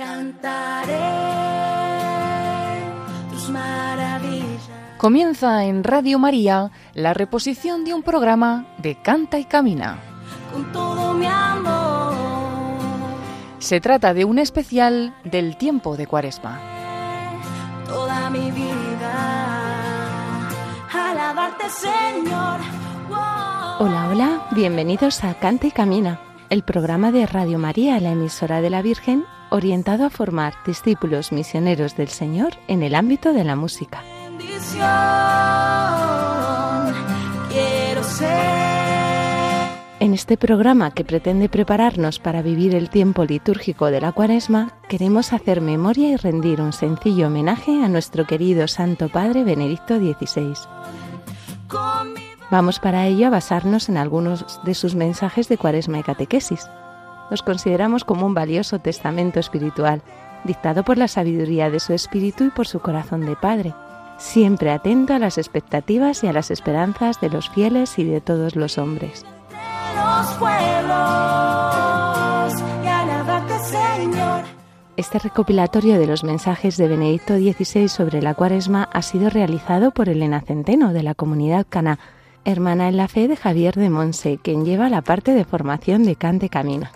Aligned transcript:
Cantaré 0.00 0.96
tus 3.30 3.50
maravillas. 3.50 4.70
Comienza 4.96 5.66
en 5.66 5.84
Radio 5.84 6.18
María 6.18 6.70
la 6.94 7.12
reposición 7.12 7.84
de 7.84 7.92
un 7.92 8.02
programa 8.02 8.64
de 8.78 8.94
Canta 9.02 9.38
y 9.38 9.44
Camina. 9.44 9.98
Con 10.54 10.72
todo 10.72 11.12
mi 11.12 11.26
amor. 11.26 12.14
Se 13.58 13.82
trata 13.82 14.14
de 14.14 14.24
un 14.24 14.38
especial 14.38 15.14
del 15.24 15.58
tiempo 15.58 15.98
de 15.98 16.06
Cuaresma. 16.06 16.58
Toda 17.86 18.30
mi 18.30 18.50
vida. 18.52 19.68
Alabarte, 20.94 21.68
Señor. 21.68 22.60
Wow. 23.10 23.86
Hola, 23.86 24.08
hola, 24.10 24.48
bienvenidos 24.52 25.22
a 25.24 25.34
Canta 25.34 25.66
y 25.66 25.72
Camina, 25.72 26.22
el 26.48 26.62
programa 26.62 27.12
de 27.12 27.26
Radio 27.26 27.58
María, 27.58 28.00
la 28.00 28.12
emisora 28.12 28.62
de 28.62 28.70
la 28.70 28.80
Virgen, 28.80 29.26
orientado 29.50 30.04
a 30.04 30.10
formar 30.10 30.54
discípulos 30.64 31.32
misioneros 31.32 31.96
del 31.96 32.08
Señor 32.08 32.52
en 32.68 32.82
el 32.82 32.94
ámbito 32.94 33.32
de 33.32 33.44
la 33.44 33.56
música. 33.56 34.02
En 40.00 40.14
este 40.14 40.38
programa 40.38 40.92
que 40.92 41.04
pretende 41.04 41.50
prepararnos 41.50 42.18
para 42.18 42.40
vivir 42.40 42.74
el 42.74 42.88
tiempo 42.88 43.24
litúrgico 43.24 43.90
de 43.90 44.00
la 44.00 44.12
Cuaresma, 44.12 44.72
queremos 44.88 45.34
hacer 45.34 45.60
memoria 45.60 46.08
y 46.08 46.16
rendir 46.16 46.62
un 46.62 46.72
sencillo 46.72 47.26
homenaje 47.26 47.84
a 47.84 47.88
nuestro 47.88 48.26
querido 48.26 48.66
Santo 48.66 49.10
Padre 49.10 49.44
Benedicto 49.44 49.98
XVI. 49.98 50.54
Vamos 52.50 52.80
para 52.80 53.06
ello 53.06 53.26
a 53.26 53.30
basarnos 53.30 53.88
en 53.88 53.98
algunos 53.98 54.60
de 54.64 54.74
sus 54.74 54.94
mensajes 54.94 55.48
de 55.48 55.58
Cuaresma 55.58 55.98
y 55.98 56.02
Catequesis. 56.02 56.68
Los 57.30 57.42
consideramos 57.42 58.04
como 58.04 58.26
un 58.26 58.34
valioso 58.34 58.80
testamento 58.80 59.40
espiritual, 59.40 60.02
dictado 60.44 60.84
por 60.84 60.98
la 60.98 61.08
sabiduría 61.08 61.70
de 61.70 61.80
su 61.80 61.92
espíritu 61.92 62.44
y 62.44 62.50
por 62.50 62.66
su 62.66 62.80
corazón 62.80 63.24
de 63.24 63.36
Padre, 63.36 63.74
siempre 64.18 64.70
atento 64.70 65.14
a 65.14 65.18
las 65.18 65.38
expectativas 65.38 66.22
y 66.22 66.26
a 66.26 66.32
las 66.32 66.50
esperanzas 66.50 67.20
de 67.20 67.30
los 67.30 67.48
fieles 67.48 67.98
y 67.98 68.04
de 68.04 68.20
todos 68.20 68.56
los 68.56 68.78
hombres. 68.78 69.24
Este 74.96 75.18
recopilatorio 75.18 75.98
de 75.98 76.06
los 76.06 76.24
mensajes 76.24 76.76
de 76.76 76.88
Benedicto 76.88 77.34
XVI 77.36 77.88
sobre 77.88 78.20
la 78.20 78.34
Cuaresma 78.34 78.88
ha 78.92 79.00
sido 79.00 79.30
realizado 79.30 79.92
por 79.92 80.10
Elena 80.10 80.42
Centeno 80.42 80.92
de 80.92 81.02
la 81.02 81.14
comunidad 81.14 81.66
Cana, 81.68 81.98
hermana 82.44 82.88
en 82.88 82.98
la 82.98 83.08
fe 83.08 83.26
de 83.26 83.36
Javier 83.36 83.76
de 83.76 83.88
Monse, 83.88 84.38
quien 84.42 84.64
lleva 84.64 84.90
la 84.90 85.00
parte 85.00 85.32
de 85.32 85.44
formación 85.44 86.04
de 86.04 86.16
Cante 86.16 86.50
Camina. 86.50 86.92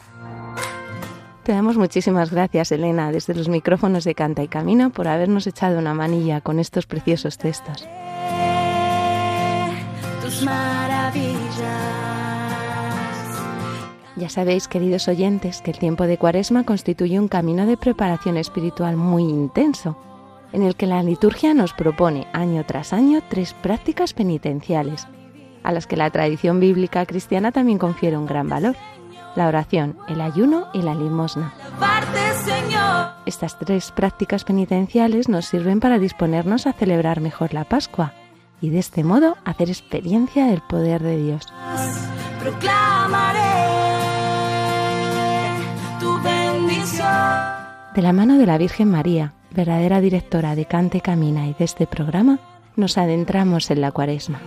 Te 1.45 1.53
damos 1.53 1.77
muchísimas 1.77 2.31
gracias, 2.31 2.73
Elena, 2.73 3.12
desde 3.12 3.34
los 3.34 3.50
micrófonos 3.50 4.05
de 4.05 4.14
Canta 4.14 4.42
y 4.42 4.48
Camino, 4.48 4.89
por 4.89 5.09
habernos 5.09 5.47
echado 5.47 5.78
una 5.78 5.92
manilla 5.92 6.41
con 6.41 6.59
estos 6.59 6.87
preciosos 6.87 7.37
textos. 7.37 7.87
Tus. 10.22 10.47
Ya 14.17 14.31
sabéis, 14.31 14.69
queridos 14.69 15.06
oyentes, 15.09 15.61
que 15.61 15.72
el 15.72 15.78
tiempo 15.78 16.06
de 16.06 16.17
Cuaresma 16.17 16.65
constituye 16.65 17.20
un 17.20 17.28
camino 17.28 17.67
de 17.67 17.77
preparación 17.77 18.39
espiritual 18.39 18.97
muy 18.97 19.25
intenso, 19.25 19.98
en 20.53 20.62
el 20.62 20.77
que 20.77 20.87
la 20.87 21.03
liturgia 21.03 21.53
nos 21.53 21.75
propone 21.75 22.27
año 22.33 22.65
tras 22.65 22.95
año 22.95 23.20
tres 23.28 23.53
prácticas 23.53 24.15
penitenciales, 24.15 25.06
a 25.62 25.72
las 25.72 25.87
que 25.87 25.98
la 25.98 26.09
tradición 26.11 26.59
bíblica 26.59 27.05
cristiana 27.05 27.53
también 27.53 27.78
confiere 27.78 28.17
un 28.17 28.27
gran 28.27 28.48
valor, 28.48 28.77
la 29.37 29.49
oración, 29.49 29.97
el 30.09 30.21
ayuno 30.21 30.67
y 30.73 30.83
la 30.83 30.95
limosna. 30.95 31.53
Estas 33.27 33.59
tres 33.59 33.91
prácticas 33.91 34.45
penitenciales 34.45 35.29
nos 35.29 35.47
sirven 35.47 35.81
para 35.81 35.99
disponernos 35.99 36.67
a 36.67 36.73
celebrar 36.73 37.21
mejor 37.21 37.55
la 37.55 37.65
Pascua 37.65 38.12
y 38.61 38.71
de 38.71 38.79
este 38.79 39.05
modo 39.05 39.37
hacer 39.45 39.69
experiencia 39.69 40.47
del 40.47 40.62
poder 40.62 41.03
de 41.03 41.17
Dios. 41.17 41.47
De 47.94 48.03
la 48.03 48.12
mano 48.12 48.39
de 48.39 48.47
la 48.47 48.59
Virgen 48.59 48.91
María, 48.91 49.34
verdadera 49.50 50.00
directora 50.00 50.55
de 50.55 50.67
Cante 50.67 51.00
Camina 51.00 51.47
y 51.47 51.55
de 51.55 51.65
este 51.65 51.87
programa, 51.87 52.39
nos 52.77 52.99
adentramos 52.99 53.71
en 53.71 53.81
la 53.81 53.93
Cuaresma. 53.93 54.41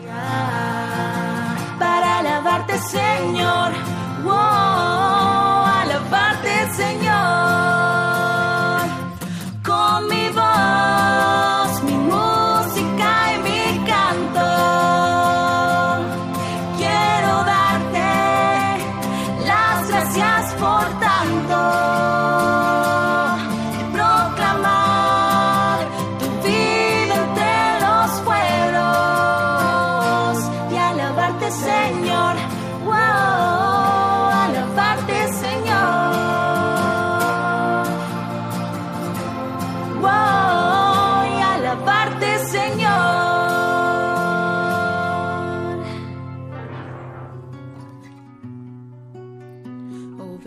Para 1.79 2.19
alabarte, 2.19 2.77
Señor. 2.79 3.96
Wow, 4.27 4.96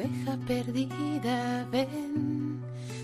Oveja 0.01 0.39
perdida, 0.47 1.67
ven 1.71 2.59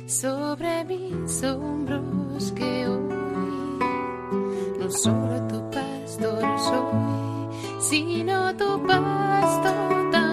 sobre 0.06 0.82
mis 0.84 1.42
hombros 1.42 2.50
que 2.52 2.88
hoy 2.88 3.78
no 4.80 4.90
solo 4.90 5.46
tu 5.46 5.70
pastor 5.70 6.58
soy, 6.58 7.80
sino 7.80 8.56
tu 8.56 8.82
pastor 8.86 10.10
también. 10.10 10.25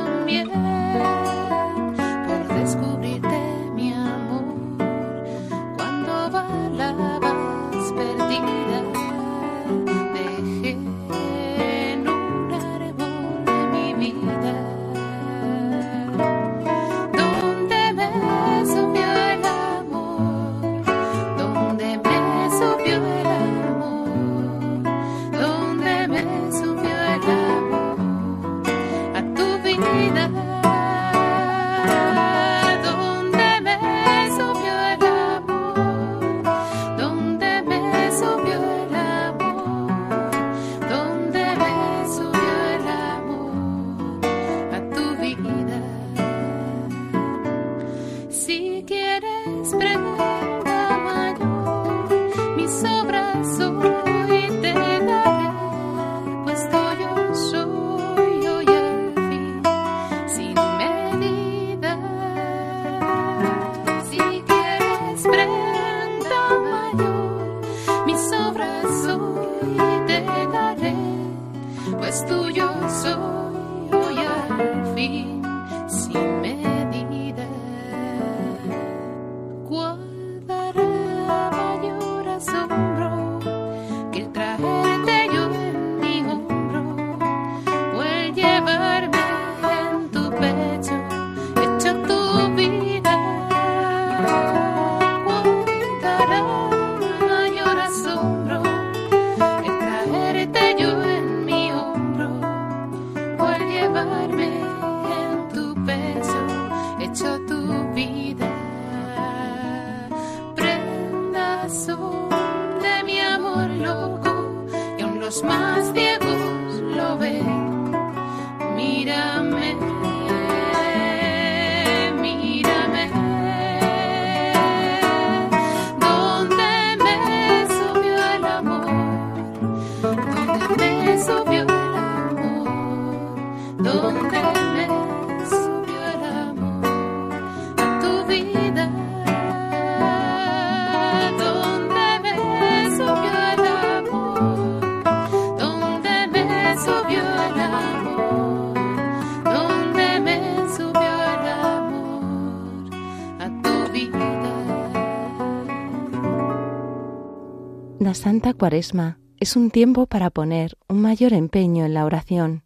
Santa 158.24 158.54
Cuaresma 158.54 159.20
es 159.42 159.58
un 159.58 159.70
tiempo 159.70 160.06
para 160.06 160.30
poner 160.30 160.78
un 160.88 161.02
mayor 161.02 161.34
empeño 161.34 161.84
en 161.84 161.94
la 161.94 162.06
oración, 162.06 162.64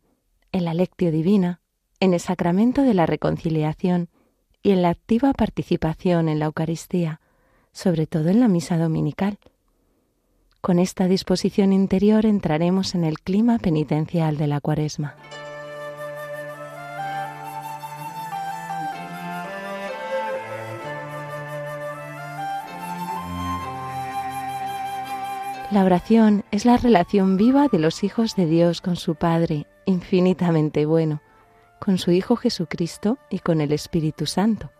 en 0.51 0.65
la 0.65 0.75
lectio 0.75 1.11
divina, 1.11 1.61
en 1.99 2.13
el 2.13 2.19
sacramento 2.19 2.83
de 2.83 2.93
la 2.93 3.07
reconciliación 3.07 4.07
y 4.61 4.69
en 4.69 4.83
la 4.83 4.89
activa 4.89 5.33
participación 5.33 6.29
en 6.29 6.37
la 6.37 6.45
Eucaristía, 6.45 7.21
sobre 7.71 8.05
todo 8.05 8.29
en 8.29 8.39
la 8.39 8.47
misa 8.47 8.77
dominical. 8.77 9.39
Con 10.61 10.77
esta 10.77 11.07
disposición 11.07 11.73
interior 11.73 12.27
entraremos 12.27 12.93
en 12.93 13.03
el 13.03 13.17
clima 13.17 13.57
penitencial 13.57 14.37
de 14.37 14.45
la 14.45 14.61
Cuaresma. 14.61 15.15
La 25.77 25.85
oración 25.85 26.43
es 26.49 26.65
la 26.65 26.77
relación 26.77 27.37
viva 27.37 27.67
de 27.67 27.77
los 27.77 28.03
hijos 28.03 28.35
de 28.35 28.47
Dios 28.47 28.81
con 28.81 28.95
su 28.95 29.13
Padre, 29.13 29.67
infinitamente 29.85 30.87
bueno, 30.87 31.21
con 31.79 31.99
su 31.99 32.09
Hijo 32.09 32.35
Jesucristo 32.35 33.19
y 33.29 33.37
con 33.37 33.61
el 33.61 33.71
Espíritu 33.71 34.25
Santo. 34.25 34.71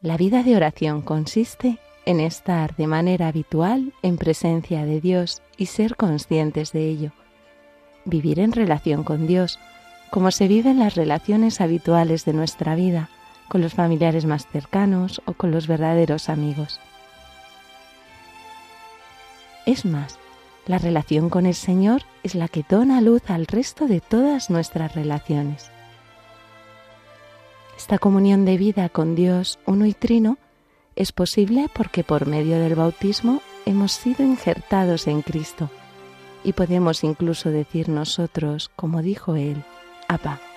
La 0.00 0.16
vida 0.16 0.42
de 0.42 0.56
oración 0.56 1.00
consiste 1.00 1.78
en 2.06 2.18
estar 2.18 2.74
de 2.74 2.88
manera 2.88 3.28
habitual 3.28 3.92
en 4.02 4.16
presencia 4.16 4.84
de 4.84 5.00
Dios 5.00 5.42
y 5.56 5.66
ser 5.66 5.94
conscientes 5.94 6.72
de 6.72 6.88
ello. 6.88 7.12
Vivir 8.04 8.40
en 8.40 8.50
relación 8.50 9.04
con 9.04 9.28
Dios, 9.28 9.60
como 10.10 10.32
se 10.32 10.48
viven 10.48 10.80
las 10.80 10.96
relaciones 10.96 11.60
habituales 11.60 12.24
de 12.24 12.32
nuestra 12.32 12.74
vida, 12.74 13.10
con 13.48 13.60
los 13.60 13.74
familiares 13.74 14.24
más 14.26 14.44
cercanos 14.48 15.22
o 15.24 15.34
con 15.34 15.52
los 15.52 15.68
verdaderos 15.68 16.28
amigos. 16.28 16.80
Es 19.68 19.84
más, 19.84 20.18
la 20.66 20.78
relación 20.78 21.28
con 21.28 21.44
el 21.44 21.54
Señor 21.54 22.00
es 22.22 22.34
la 22.34 22.48
que 22.48 22.64
dona 22.66 23.02
luz 23.02 23.28
al 23.28 23.46
resto 23.46 23.86
de 23.86 24.00
todas 24.00 24.48
nuestras 24.48 24.94
relaciones. 24.94 25.70
Esta 27.76 27.98
comunión 27.98 28.46
de 28.46 28.56
vida 28.56 28.88
con 28.88 29.14
Dios 29.14 29.58
uno 29.66 29.84
y 29.84 29.92
trino 29.92 30.38
es 30.96 31.12
posible 31.12 31.66
porque 31.74 32.02
por 32.02 32.26
medio 32.26 32.58
del 32.58 32.76
bautismo 32.76 33.42
hemos 33.66 33.92
sido 33.92 34.24
injertados 34.24 35.06
en 35.06 35.20
Cristo 35.20 35.68
y 36.42 36.54
podemos 36.54 37.04
incluso 37.04 37.50
decir 37.50 37.90
nosotros, 37.90 38.70
como 38.74 39.02
dijo 39.02 39.36
Él, 39.36 39.62
Abba. 40.08 40.47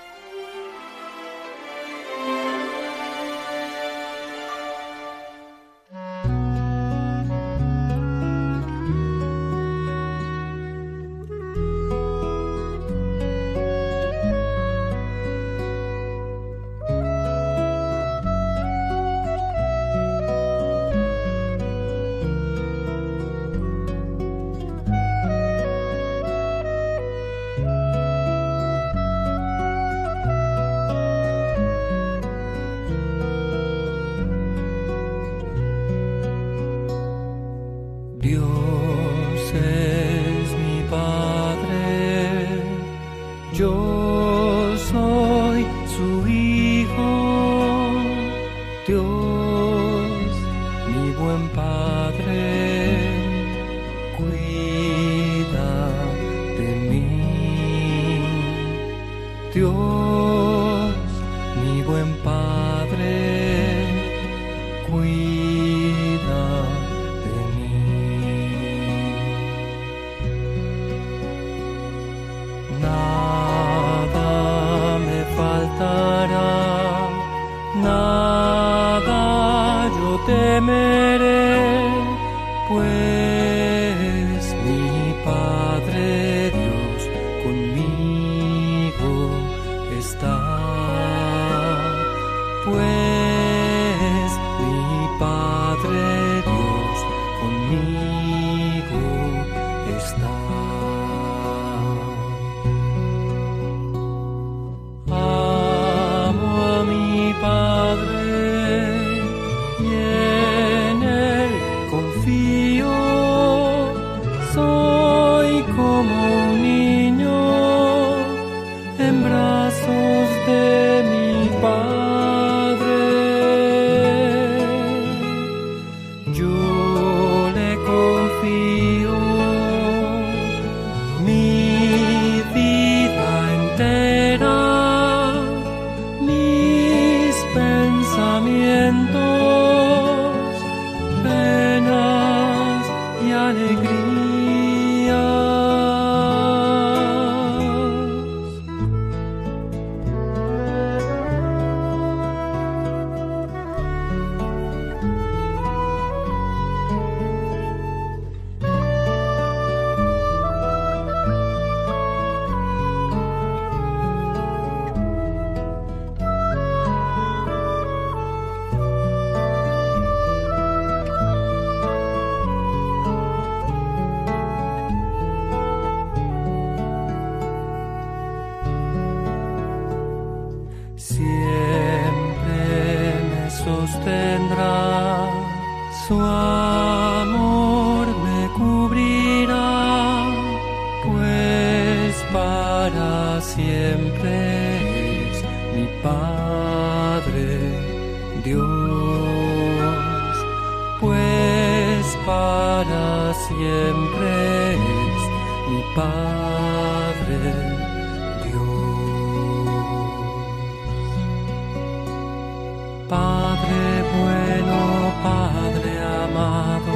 Bueno, 214.19 214.77
Padre 215.23 215.91
amado, 216.25 216.93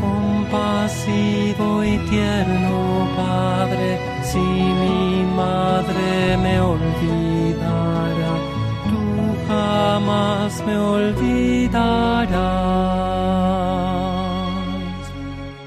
compasivo 0.00 1.66
y 1.84 1.94
tierno 2.10 3.08
Padre, 3.16 3.88
si 4.22 4.38
mi 4.38 5.24
madre 5.36 6.36
me 6.44 6.60
olvidara, 6.60 8.32
tú 8.90 9.02
jamás 9.48 10.62
me 10.66 10.76
olvidarás. 10.76 12.20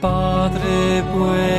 Padre 0.01 1.01
bueno, 1.15 1.52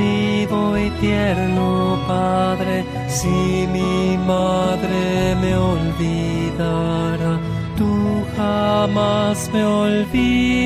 compasivo 0.00 0.76
y 0.78 0.90
tierno 1.00 1.98
Padre, 2.06 2.84
si 3.08 3.66
mi 3.72 4.18
madre 4.26 5.34
me 5.40 5.56
olvidara, 5.56 7.38
tú 7.76 8.24
jamás 8.36 9.50
me 9.52 9.64
olvidarás. 9.64 10.60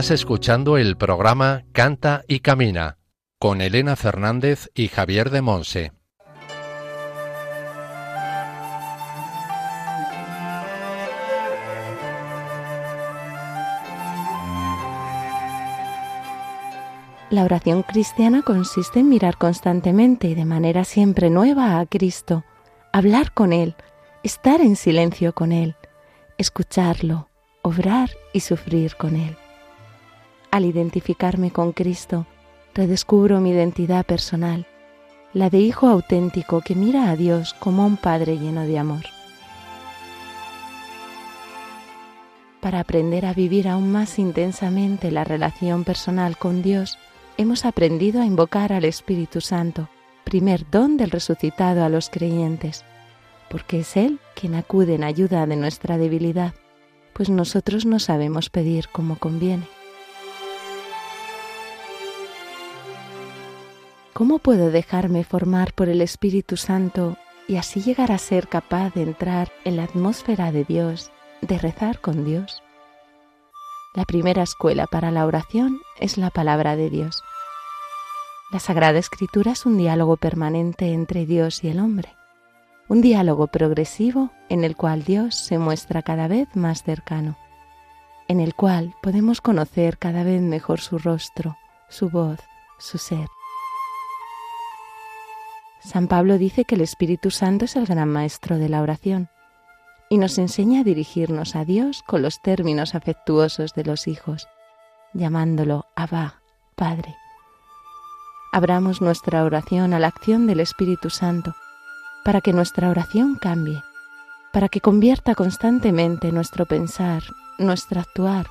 Estás 0.00 0.18
escuchando 0.22 0.78
el 0.78 0.96
programa 0.96 1.64
Canta 1.72 2.24
y 2.26 2.40
Camina 2.40 2.96
con 3.38 3.60
Elena 3.60 3.96
Fernández 3.96 4.70
y 4.74 4.88
Javier 4.88 5.28
de 5.28 5.42
Monse. 5.42 5.92
La 17.28 17.44
oración 17.44 17.82
cristiana 17.82 18.40
consiste 18.40 19.00
en 19.00 19.10
mirar 19.10 19.36
constantemente 19.36 20.28
y 20.28 20.34
de 20.34 20.46
manera 20.46 20.84
siempre 20.84 21.28
nueva 21.28 21.78
a 21.78 21.84
Cristo, 21.84 22.42
hablar 22.94 23.34
con 23.34 23.52
Él, 23.52 23.76
estar 24.22 24.62
en 24.62 24.76
silencio 24.76 25.34
con 25.34 25.52
Él, 25.52 25.76
escucharlo, 26.38 27.28
obrar 27.60 28.08
y 28.32 28.40
sufrir 28.40 28.96
con 28.96 29.16
Él. 29.16 29.36
Al 30.50 30.64
identificarme 30.64 31.52
con 31.52 31.70
Cristo, 31.70 32.26
redescubro 32.74 33.40
mi 33.40 33.50
identidad 33.50 34.04
personal, 34.04 34.66
la 35.32 35.48
de 35.48 35.58
hijo 35.58 35.86
auténtico 35.86 36.60
que 36.60 36.74
mira 36.74 37.08
a 37.10 37.16
Dios 37.16 37.54
como 37.54 37.84
a 37.84 37.86
un 37.86 37.96
Padre 37.96 38.36
lleno 38.36 38.62
de 38.62 38.76
amor. 38.76 39.04
Para 42.60 42.80
aprender 42.80 43.26
a 43.26 43.32
vivir 43.32 43.68
aún 43.68 43.92
más 43.92 44.18
intensamente 44.18 45.12
la 45.12 45.22
relación 45.22 45.84
personal 45.84 46.36
con 46.36 46.62
Dios, 46.62 46.98
hemos 47.36 47.64
aprendido 47.64 48.20
a 48.20 48.26
invocar 48.26 48.72
al 48.72 48.84
Espíritu 48.84 49.40
Santo, 49.40 49.88
primer 50.24 50.68
don 50.68 50.96
del 50.96 51.12
resucitado 51.12 51.84
a 51.84 51.88
los 51.88 52.10
creyentes, 52.10 52.84
porque 53.48 53.80
es 53.80 53.96
Él 53.96 54.18
quien 54.34 54.56
acude 54.56 54.96
en 54.96 55.04
ayuda 55.04 55.46
de 55.46 55.54
nuestra 55.54 55.96
debilidad, 55.96 56.54
pues 57.12 57.30
nosotros 57.30 57.86
no 57.86 58.00
sabemos 58.00 58.50
pedir 58.50 58.88
como 58.88 59.16
conviene. 59.16 59.66
¿Cómo 64.12 64.40
puedo 64.40 64.70
dejarme 64.70 65.22
formar 65.22 65.72
por 65.72 65.88
el 65.88 66.02
Espíritu 66.02 66.56
Santo 66.56 67.16
y 67.46 67.56
así 67.56 67.80
llegar 67.80 68.10
a 68.10 68.18
ser 68.18 68.48
capaz 68.48 68.92
de 68.94 69.02
entrar 69.02 69.52
en 69.64 69.76
la 69.76 69.84
atmósfera 69.84 70.50
de 70.50 70.64
Dios, 70.64 71.12
de 71.42 71.58
rezar 71.58 72.00
con 72.00 72.24
Dios? 72.24 72.62
La 73.94 74.04
primera 74.04 74.42
escuela 74.42 74.86
para 74.86 75.12
la 75.12 75.26
oración 75.26 75.80
es 75.98 76.18
la 76.18 76.30
palabra 76.30 76.74
de 76.74 76.90
Dios. 76.90 77.22
La 78.50 78.58
Sagrada 78.58 78.98
Escritura 78.98 79.52
es 79.52 79.64
un 79.64 79.78
diálogo 79.78 80.16
permanente 80.16 80.92
entre 80.92 81.24
Dios 81.24 81.62
y 81.62 81.68
el 81.68 81.78
hombre, 81.78 82.12
un 82.88 83.00
diálogo 83.00 83.46
progresivo 83.46 84.32
en 84.48 84.64
el 84.64 84.76
cual 84.76 85.04
Dios 85.04 85.36
se 85.36 85.58
muestra 85.58 86.02
cada 86.02 86.26
vez 86.26 86.48
más 86.56 86.82
cercano, 86.82 87.38
en 88.26 88.40
el 88.40 88.56
cual 88.56 88.92
podemos 89.02 89.40
conocer 89.40 89.98
cada 89.98 90.24
vez 90.24 90.42
mejor 90.42 90.80
su 90.80 90.98
rostro, 90.98 91.56
su 91.88 92.10
voz, 92.10 92.40
su 92.78 92.98
ser. 92.98 93.28
San 95.82 96.08
Pablo 96.08 96.36
dice 96.36 96.64
que 96.64 96.74
el 96.74 96.82
Espíritu 96.82 97.30
Santo 97.30 97.64
es 97.64 97.74
el 97.74 97.86
gran 97.86 98.08
maestro 98.08 98.58
de 98.58 98.68
la 98.68 98.82
oración 98.82 99.28
y 100.10 100.18
nos 100.18 100.38
enseña 100.38 100.80
a 100.80 100.84
dirigirnos 100.84 101.56
a 101.56 101.64
Dios 101.64 102.02
con 102.06 102.20
los 102.20 102.42
términos 102.42 102.94
afectuosos 102.94 103.72
de 103.74 103.84
los 103.84 104.08
hijos, 104.08 104.48
llamándolo 105.14 105.86
Abba, 105.94 106.42
Padre. 106.74 107.14
Abramos 108.52 109.00
nuestra 109.00 109.44
oración 109.44 109.94
a 109.94 110.00
la 110.00 110.08
acción 110.08 110.48
del 110.48 110.60
Espíritu 110.60 111.08
Santo, 111.10 111.54
para 112.24 112.40
que 112.40 112.52
nuestra 112.52 112.90
oración 112.90 113.36
cambie, 113.40 113.80
para 114.52 114.68
que 114.68 114.80
convierta 114.80 115.36
constantemente 115.36 116.32
nuestro 116.32 116.66
pensar, 116.66 117.22
nuestro 117.58 118.00
actuar, 118.00 118.48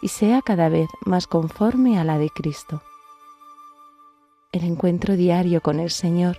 y 0.00 0.08
sea 0.08 0.40
cada 0.40 0.70
vez 0.70 0.88
más 1.04 1.26
conforme 1.26 1.98
a 1.98 2.04
la 2.04 2.18
de 2.18 2.30
Cristo. 2.30 2.82
El 4.50 4.64
encuentro 4.64 5.14
diario 5.14 5.60
con 5.60 5.78
el 5.78 5.90
Señor 5.90 6.38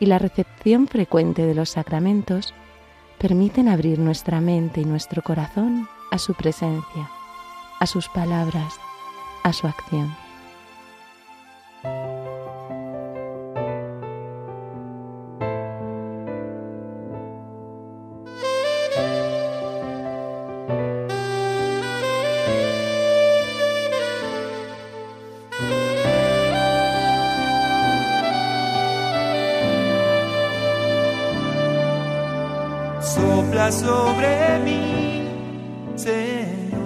y 0.00 0.06
la 0.06 0.18
recepción 0.18 0.88
frecuente 0.88 1.46
de 1.46 1.54
los 1.54 1.70
sacramentos 1.70 2.54
permiten 3.18 3.68
abrir 3.68 3.98
nuestra 3.98 4.40
mente 4.40 4.80
y 4.80 4.84
nuestro 4.84 5.22
corazón 5.22 5.88
a 6.10 6.18
su 6.18 6.34
presencia, 6.34 7.10
a 7.78 7.86
sus 7.86 8.08
palabras, 8.08 8.74
a 9.44 9.52
su 9.52 9.66
acción. 9.66 10.12
Sobre 33.70 34.58
mí, 34.64 35.28
Señor, 35.94 36.80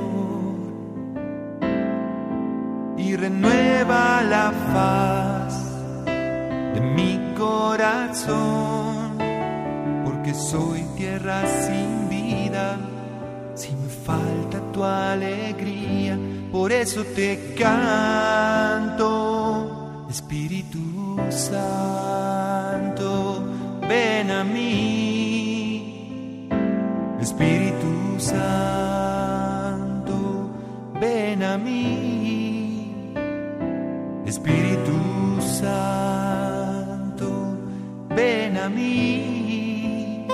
y 2.98 3.16
renueva 3.16 4.22
la 4.22 4.52
faz 4.72 5.64
de 6.04 6.80
mi 6.82 7.32
corazón, 7.34 9.16
porque 10.04 10.34
soy 10.34 10.82
tierra 10.94 11.46
sin 11.46 12.10
vida, 12.10 12.76
sin 13.54 13.78
falta 14.04 14.60
tu 14.70 14.84
alegría, 14.84 16.18
por 16.52 16.70
eso 16.70 17.02
te 17.16 17.54
canto, 17.58 19.06
Espíritu 20.10 21.16
Santo, 21.30 23.42
ven 23.88 24.30
a 24.30 24.44
mí. 24.44 24.83
Espíritu 27.34 27.90
Santo, 28.20 28.46
ven 31.00 31.42
a 31.42 31.58
mí. 31.58 33.16
Espíritu 34.24 34.96
Santo, 35.40 37.26
ven 38.10 38.56
a 38.56 38.68
mí. 38.68 40.28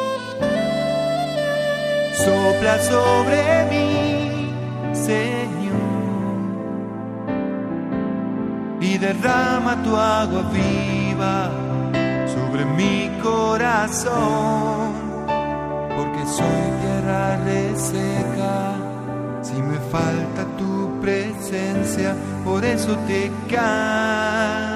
Sopla 2.13 2.79
sobre 2.83 3.65
mí, 3.71 4.53
Señor, 4.93 5.81
y 8.79 8.99
derrama 8.99 9.83
tu 9.83 9.97
agua 9.97 10.43
viva 10.53 11.51
sobre 12.27 12.67
mi 12.67 13.11
corazón, 13.23 14.93
porque 15.97 16.27
soy 16.27 16.90
reseca. 17.45 18.75
Si 19.43 19.55
me 19.55 19.79
falta 19.91 20.45
tu 20.59 21.01
presencia, 21.01 22.15
por 22.45 22.65
eso 22.65 22.97
te 23.07 23.31
canto, 23.49 24.70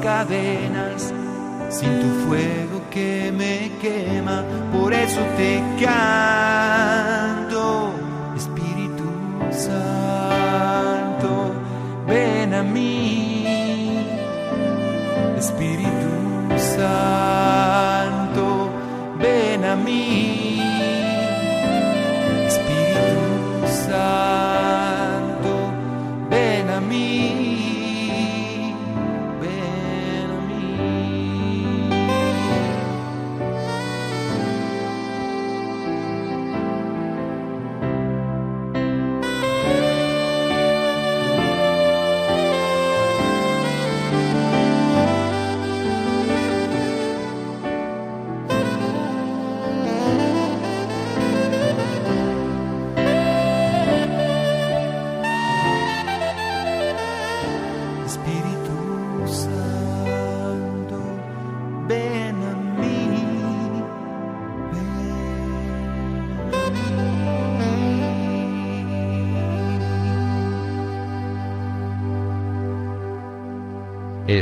cadenas 0.00 1.12
sin 1.68 2.00
tu 2.00 2.08
fuego 2.26 2.80
que 2.90 3.32
me 3.32 3.70
quema, 3.80 4.42
por 4.72 4.92
eso 4.92 5.20
te 5.36 5.62
canto, 5.84 7.92
Espíritu 8.36 9.04
Santo, 9.50 11.52
ven 12.08 12.54
a 12.54 12.62
mí. 12.62 14.06
Espíritu 15.38 16.10
Santo, 16.76 18.70
ven 19.18 19.64
a 19.64 19.76
mí. 19.76 20.39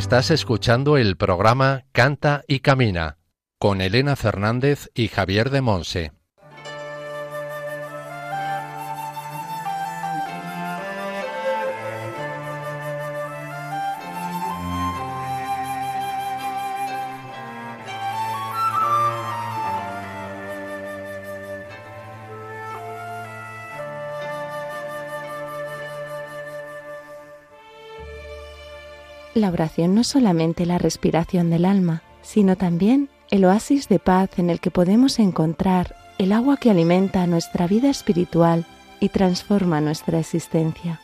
Estás 0.08 0.30
escuchando 0.30 0.96
el 0.96 1.18
programa 1.18 1.84
Canta 1.92 2.42
y 2.48 2.60
Camina 2.60 3.18
con 3.58 3.82
Elena 3.82 4.16
Fernández 4.16 4.90
y 4.94 5.08
Javier 5.08 5.50
de 5.50 5.60
Monse. 5.60 6.12
La 29.38 29.50
oración 29.50 29.94
no 29.94 30.00
es 30.00 30.08
solamente 30.08 30.66
la 30.66 30.78
respiración 30.78 31.48
del 31.48 31.64
alma, 31.64 32.02
sino 32.22 32.56
también 32.56 33.08
el 33.30 33.44
oasis 33.44 33.88
de 33.88 34.00
paz 34.00 34.30
en 34.40 34.50
el 34.50 34.58
que 34.58 34.72
podemos 34.72 35.20
encontrar 35.20 35.94
el 36.18 36.32
agua 36.32 36.56
que 36.56 36.70
alimenta 36.70 37.24
nuestra 37.28 37.68
vida 37.68 37.88
espiritual 37.88 38.66
y 38.98 39.10
transforma 39.10 39.80
nuestra 39.80 40.18
existencia. 40.18 41.00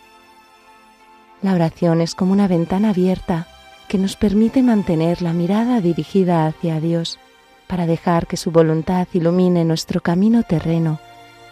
La 1.42 1.54
oración 1.54 2.00
es 2.00 2.16
como 2.16 2.32
una 2.32 2.48
ventana 2.48 2.90
abierta 2.90 3.46
que 3.86 3.98
nos 3.98 4.16
permite 4.16 4.64
mantener 4.64 5.22
la 5.22 5.32
mirada 5.32 5.80
dirigida 5.80 6.46
hacia 6.46 6.80
Dios 6.80 7.20
para 7.68 7.86
dejar 7.86 8.26
que 8.26 8.36
su 8.36 8.50
voluntad 8.50 9.06
ilumine 9.12 9.64
nuestro 9.64 10.00
camino 10.00 10.42
terreno 10.42 10.98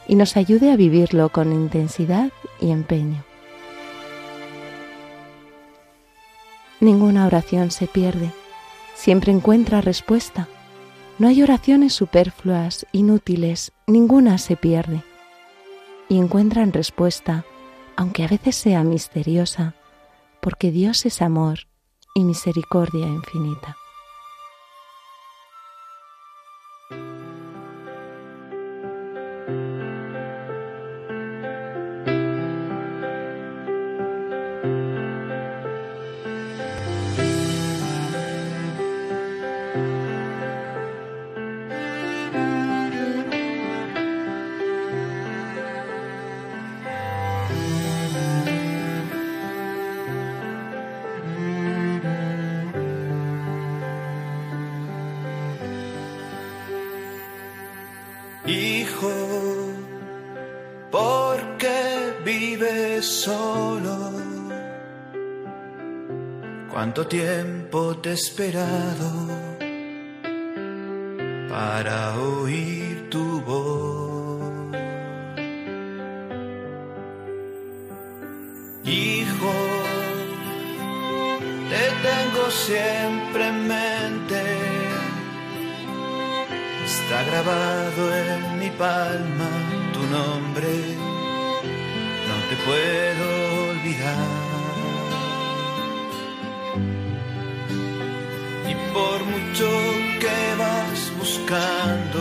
y 0.08 0.16
nos 0.16 0.36
ayude 0.36 0.72
a 0.72 0.76
vivirlo 0.76 1.28
con 1.28 1.52
intensidad 1.52 2.32
y 2.60 2.72
empeño. 2.72 3.22
Ninguna 6.82 7.26
oración 7.26 7.70
se 7.70 7.86
pierde, 7.86 8.32
siempre 8.96 9.30
encuentra 9.30 9.80
respuesta. 9.80 10.48
No 11.16 11.28
hay 11.28 11.40
oraciones 11.40 11.92
superfluas, 11.92 12.88
inútiles, 12.90 13.70
ninguna 13.86 14.36
se 14.38 14.56
pierde. 14.56 15.04
Y 16.08 16.18
encuentran 16.18 16.72
respuesta, 16.72 17.44
aunque 17.94 18.24
a 18.24 18.26
veces 18.26 18.56
sea 18.56 18.82
misteriosa, 18.82 19.76
porque 20.40 20.72
Dios 20.72 21.06
es 21.06 21.22
amor 21.22 21.68
y 22.16 22.24
misericordia 22.24 23.06
infinita. 23.06 23.76
Hijo, 58.46 59.12
¿por 60.90 61.56
qué 61.58 62.14
vives 62.24 63.06
solo? 63.06 64.22
cuánto 66.72 67.06
tiempo 67.06 67.96
te 67.98 68.10
he 68.10 68.12
esperado 68.14 69.10
para 71.48 72.18
oír 72.18 73.08
tu 73.10 73.40
voz. 73.42 74.76
Hijo, 78.84 79.52
te 81.70 81.84
tengo 82.08 82.50
siempre 82.50 83.21
Grabado 87.26 88.14
en 88.16 88.58
mi 88.58 88.70
palma 88.70 89.50
tu 89.92 90.02
nombre, 90.16 90.72
no 92.28 92.36
te 92.48 92.56
puedo 92.66 93.26
olvidar. 93.70 94.30
Y 98.70 98.74
por 98.92 99.18
mucho 99.32 99.68
que 100.22 100.38
vas 100.58 101.00
buscando 101.18 102.20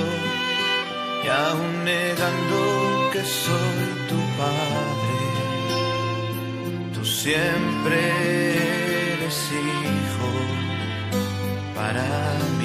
y 1.23 1.27
aún 1.27 1.83
negando 1.83 3.09
que 3.11 3.23
soy 3.23 3.87
tu 4.07 4.19
padre, 4.41 5.17
tú 6.93 7.03
siempre 7.03 7.97
eres 9.13 9.37
hijo 9.51 10.29
para 11.75 12.05
mí. 12.59 12.60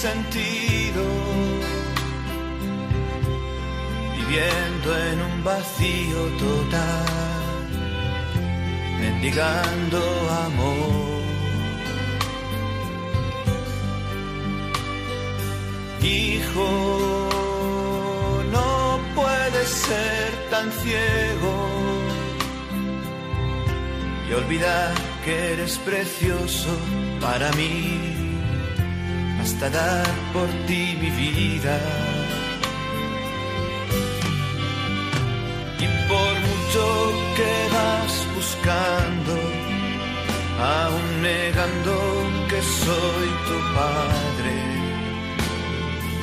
Sentido, 0.00 1.04
viviendo 4.16 4.88
en 5.08 5.20
un 5.20 5.44
vacío 5.44 6.20
total, 6.38 7.68
mendigando 8.98 10.00
amor. 10.46 11.20
Hijo, 16.02 17.28
no 18.50 19.00
puedes 19.14 19.68
ser 19.68 20.30
tan 20.50 20.72
ciego 20.72 21.54
y 24.26 24.32
olvidar 24.32 24.94
que 25.26 25.52
eres 25.52 25.76
precioso 25.78 26.70
para 27.20 27.52
mí, 27.52 28.19
hasta 29.50 29.68
dar 29.70 30.06
por 30.32 30.48
ti 30.66 30.96
mi 31.00 31.10
vida. 31.10 31.76
Y 35.84 35.86
por 36.10 36.32
mucho 36.48 36.84
que 37.36 37.52
vas 37.76 38.14
buscando, 38.36 39.34
aún 40.78 41.08
negando 41.22 41.94
que 42.50 42.60
soy 42.84 43.28
tu 43.48 43.56
padre, 43.78 44.56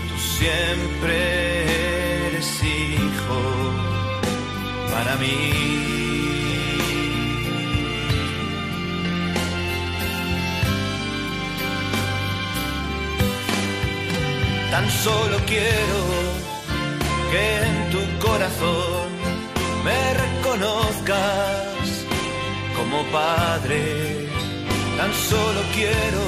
tú 0.09 0.17
siempre 0.39 1.15
eres 2.27 2.63
hijo 2.63 3.41
para 4.91 5.15
mí. 5.17 6.06
Tan 14.77 14.91
solo 14.91 15.37
quiero 15.47 15.99
que 17.31 17.43
en 17.67 17.75
tu 17.93 18.01
corazón 18.27 19.07
me 19.83 20.01
reconozcas 20.23 21.87
como 22.77 22.97
padre. 23.05 23.81
Tan 24.99 25.11
solo 25.31 25.61
quiero 25.73 26.23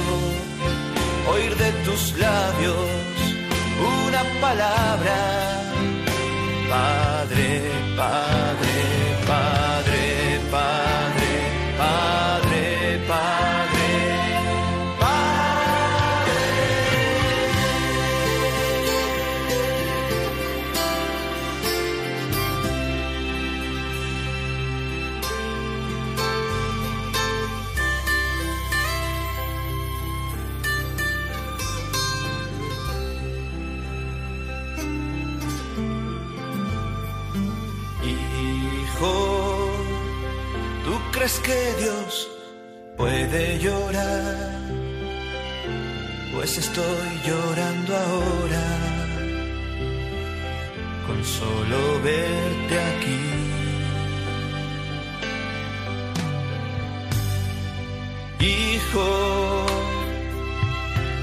oír 1.32 1.54
de 1.62 1.70
tus 1.84 2.02
labios 2.18 2.90
una 4.08 4.22
palabra. 4.40 5.16
Padre, 6.68 7.48
padre, 7.96 8.74
padre, 9.28 10.02
padre, 10.50 11.09
crees 41.20 41.38
que 41.40 41.74
Dios 41.82 42.28
puede 42.96 43.58
llorar? 43.58 44.58
Pues 46.32 46.56
estoy 46.56 47.08
llorando 47.26 47.94
ahora 47.94 48.66
con 51.06 51.22
solo 51.22 52.00
verte 52.02 52.76
aquí. 52.92 53.22
Hijo, 58.40 59.66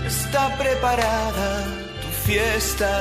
está 0.06 0.56
preparada 0.60 1.66
tu 2.04 2.10
fiesta 2.30 2.92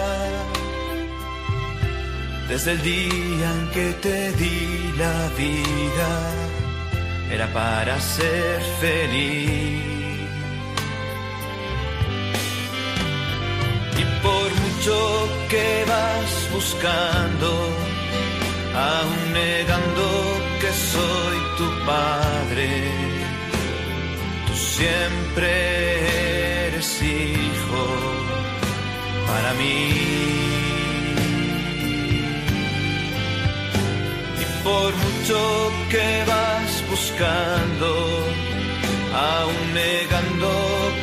desde 2.49 2.73
el 2.73 2.83
día 2.83 3.49
en 3.57 3.71
que 3.75 3.93
te 4.05 4.33
di 4.33 4.95
la 4.97 5.29
vida, 5.37 6.11
era 7.31 7.47
para 7.53 8.01
ser 8.01 8.61
feliz. 8.81 9.83
Y 14.01 14.05
por 14.23 14.49
mucho 14.63 15.29
que 15.49 15.85
vas 15.89 16.33
buscando, 16.53 17.49
aún 18.91 19.33
negando 19.33 20.07
que 20.61 20.71
soy 20.95 21.39
tu 21.59 21.69
padre, 21.87 22.69
tú 24.47 24.55
siempre 24.55 25.49
eres 26.69 27.03
hijo 27.03 27.85
para 29.27 29.55
mí. 29.55 30.47
por 34.67 34.93
mucho 34.97 35.39
que 35.91 36.25
vas 36.27 36.56
buscando, 37.17 37.89
aún 39.15 39.75
negando 39.75 40.51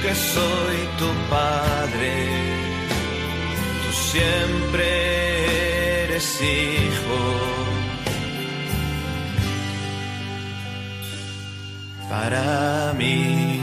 que 0.02 0.14
soy 0.16 0.78
tu 1.00 1.10
padre, 1.30 2.12
tú 3.84 3.92
siempre 4.12 6.04
eres 6.04 6.42
hijo 6.42 7.20
para 12.10 12.94
mí. 12.98 13.63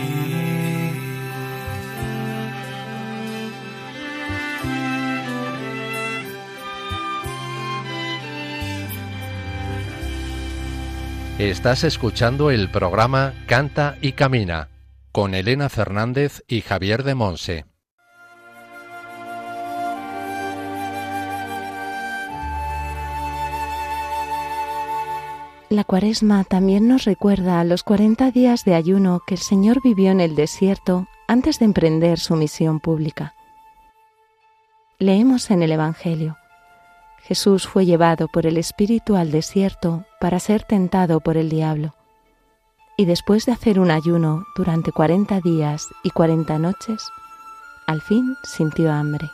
Estás 11.40 11.84
escuchando 11.84 12.50
el 12.50 12.70
programa 12.70 13.32
Canta 13.46 13.96
y 14.02 14.12
Camina 14.12 14.68
con 15.10 15.34
Elena 15.34 15.70
Fernández 15.70 16.44
y 16.46 16.60
Javier 16.60 17.02
de 17.02 17.14
Monse. 17.14 17.64
La 25.70 25.84
cuaresma 25.84 26.44
también 26.44 26.86
nos 26.88 27.04
recuerda 27.04 27.64
los 27.64 27.84
40 27.84 28.30
días 28.32 28.66
de 28.66 28.74
ayuno 28.74 29.22
que 29.26 29.36
el 29.36 29.40
Señor 29.40 29.80
vivió 29.82 30.10
en 30.10 30.20
el 30.20 30.34
desierto 30.34 31.06
antes 31.26 31.58
de 31.58 31.64
emprender 31.64 32.18
su 32.18 32.36
misión 32.36 32.80
pública. 32.80 33.32
Leemos 34.98 35.50
en 35.50 35.62
el 35.62 35.72
Evangelio. 35.72 36.36
Jesús 37.22 37.66
fue 37.66 37.86
llevado 37.86 38.28
por 38.28 38.46
el 38.46 38.56
Espíritu 38.56 39.16
al 39.16 39.30
desierto 39.30 40.04
para 40.20 40.40
ser 40.40 40.64
tentado 40.64 41.20
por 41.20 41.36
el 41.36 41.48
diablo. 41.48 41.94
Y 42.96 43.04
después 43.04 43.46
de 43.46 43.52
hacer 43.52 43.78
un 43.78 43.90
ayuno 43.90 44.44
durante 44.56 44.92
cuarenta 44.92 45.40
días 45.40 45.86
y 46.02 46.10
cuarenta 46.10 46.58
noches, 46.58 47.08
al 47.86 48.00
fin 48.02 48.36
sintió 48.42 48.92
hambre. 48.92 49.30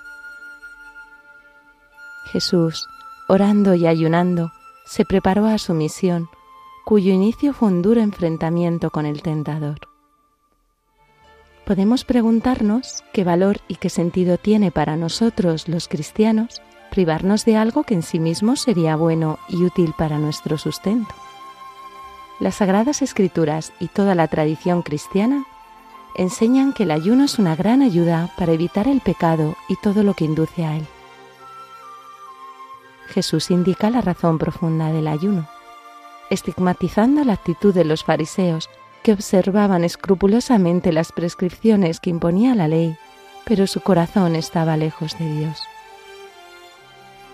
Jesús, 2.33 2.87
orando 3.29 3.75
y 3.75 3.87
ayunando, 3.87 4.53
se 4.85 5.05
preparó 5.05 5.47
a 5.47 5.59
su 5.59 5.75
misión, 5.75 6.29
cuyo 6.85 7.13
inicio 7.13 7.53
fue 7.53 7.69
un 7.69 7.83
duro 7.83 8.01
enfrentamiento 8.01 8.91
con 8.91 9.07
el 9.07 9.23
tentador. 9.23 9.79
Podemos 11.65 12.05
preguntarnos 12.05 13.03
qué 13.13 13.25
valor 13.25 13.59
y 13.67 13.77
qué 13.77 13.91
sentido 13.91 14.39
tiene 14.39 14.71
para 14.71 14.97
nosotros 14.97 15.67
los 15.67 15.89
cristianos 15.89 16.63
privarnos 16.91 17.45
de 17.45 17.57
algo 17.57 17.85
que 17.85 17.95
en 17.95 18.03
sí 18.03 18.19
mismo 18.19 18.57
sería 18.57 18.97
bueno 18.97 19.39
y 19.49 19.65
útil 19.65 19.95
para 19.97 20.19
nuestro 20.19 20.59
sustento. 20.59 21.15
Las 22.39 22.57
Sagradas 22.57 23.03
Escrituras 23.03 23.73
y 23.81 23.89
toda 23.89 24.15
la 24.15 24.29
tradición 24.29 24.83
cristiana 24.83 25.45
enseñan 26.17 26.73
que 26.73 26.83
el 26.83 26.91
ayuno 26.91 27.25
es 27.25 27.39
una 27.39 27.57
gran 27.57 27.83
ayuda 27.83 28.31
para 28.37 28.53
evitar 28.53 28.89
el 28.89 29.01
pecado 29.01 29.57
y 29.69 29.77
todo 29.77 30.03
lo 30.03 30.15
que 30.15 30.25
induce 30.25 30.65
a 30.65 30.77
él. 30.77 30.87
Jesús 33.09 33.51
indica 33.51 33.91
la 33.91 34.01
razón 34.01 34.39
profunda 34.39 34.91
del 34.93 35.09
ayuno, 35.09 35.49
estigmatizando 36.31 37.25
la 37.25 37.35
actitud 37.35 37.73
de 37.73 37.85
los 37.85 38.05
fariseos 38.05 38.69
que 39.03 39.13
observaban 39.13 39.85
escrupulosamente 39.85 40.93
las 40.93 41.13
prescripciones 41.13 42.01
que 42.01 42.11
imponía 42.11 42.55
la 42.55 42.69
ley, 42.69 42.97
pero 43.45 43.67
su 43.67 43.81
corazón 43.81 44.35
estaba 44.35 44.77
lejos 44.77 45.17
de 45.19 45.31
Dios. 45.39 45.63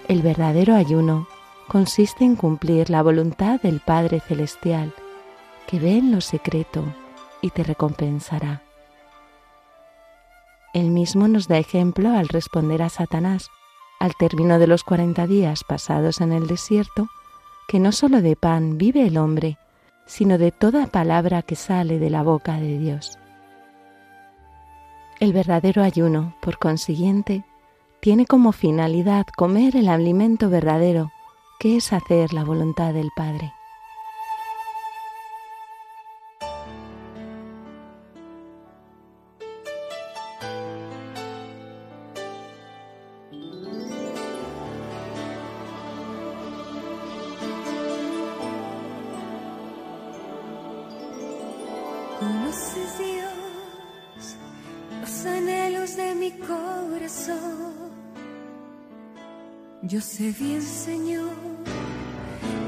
El 0.09 0.23
verdadero 0.23 0.75
ayuno 0.75 1.29
consiste 1.69 2.25
en 2.25 2.37
cumplir 2.37 2.91
la 2.91 3.03
voluntad 3.03 3.61
del 3.61 3.81
Padre 3.81 4.21
Celestial, 4.21 4.93
que 5.67 5.79
ve 5.79 5.97
en 5.97 6.11
lo 6.11 6.21
secreto 6.21 6.85
y 7.41 7.51
te 7.51 7.63
recompensará. 7.63 8.63
Él 10.75 10.91
mismo 10.91 11.29
nos 11.29 11.49
da 11.49 11.59
ejemplo 11.59 12.11
al 12.11 12.29
responder 12.29 12.83
a 12.83 12.89
Satanás, 12.89 13.49
al 14.01 14.17
término 14.17 14.59
de 14.59 14.67
los 14.67 14.83
cuarenta 14.85 15.27
días 15.27 15.65
pasados 15.65 16.21
en 16.21 16.33
el 16.33 16.47
desierto, 16.47 17.09
que 17.69 17.79
no 17.79 17.93
sólo 17.93 18.23
de 18.23 18.35
pan 18.37 18.79
vive 18.79 19.07
el 19.07 19.17
hombre, 19.19 19.57
sino 20.07 20.37
de 20.37 20.51
toda 20.51 20.89
palabra 20.89 21.43
que 21.43 21.55
sale 21.55 21.99
de 21.99 22.11
la 22.11 22.23
boca 22.23 22.57
de 22.57 22.79
Dios. 22.79 23.19
El 25.21 25.33
verdadero 25.33 25.83
ayuno, 25.83 26.35
por 26.43 26.59
consiguiente, 26.59 27.45
tiene 28.03 28.27
como 28.27 28.51
finalidad 28.51 29.29
comer 29.29 29.77
el 29.77 29.89
alimento 29.89 30.51
verdadero, 30.51 31.13
que 31.61 31.77
es 31.77 31.93
hacer 31.93 32.33
la 32.33 32.43
voluntad 32.43 32.93
del 32.93 33.11
Padre. 33.15 33.53
Sé 60.13 60.31
bien, 60.39 60.61
Señor, 60.61 61.33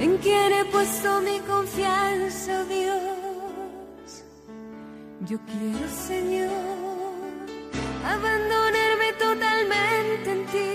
en 0.01 0.17
quién 0.19 0.51
he 0.51 0.65
puesto 0.65 1.21
mi 1.21 1.39
confianza, 1.41 2.65
Dios. 2.65 4.25
Yo 5.29 5.39
quiero, 5.51 5.87
Señor, 6.09 6.49
abandonarme 8.15 9.09
totalmente 9.19 10.29
en 10.37 10.47
ti, 10.55 10.73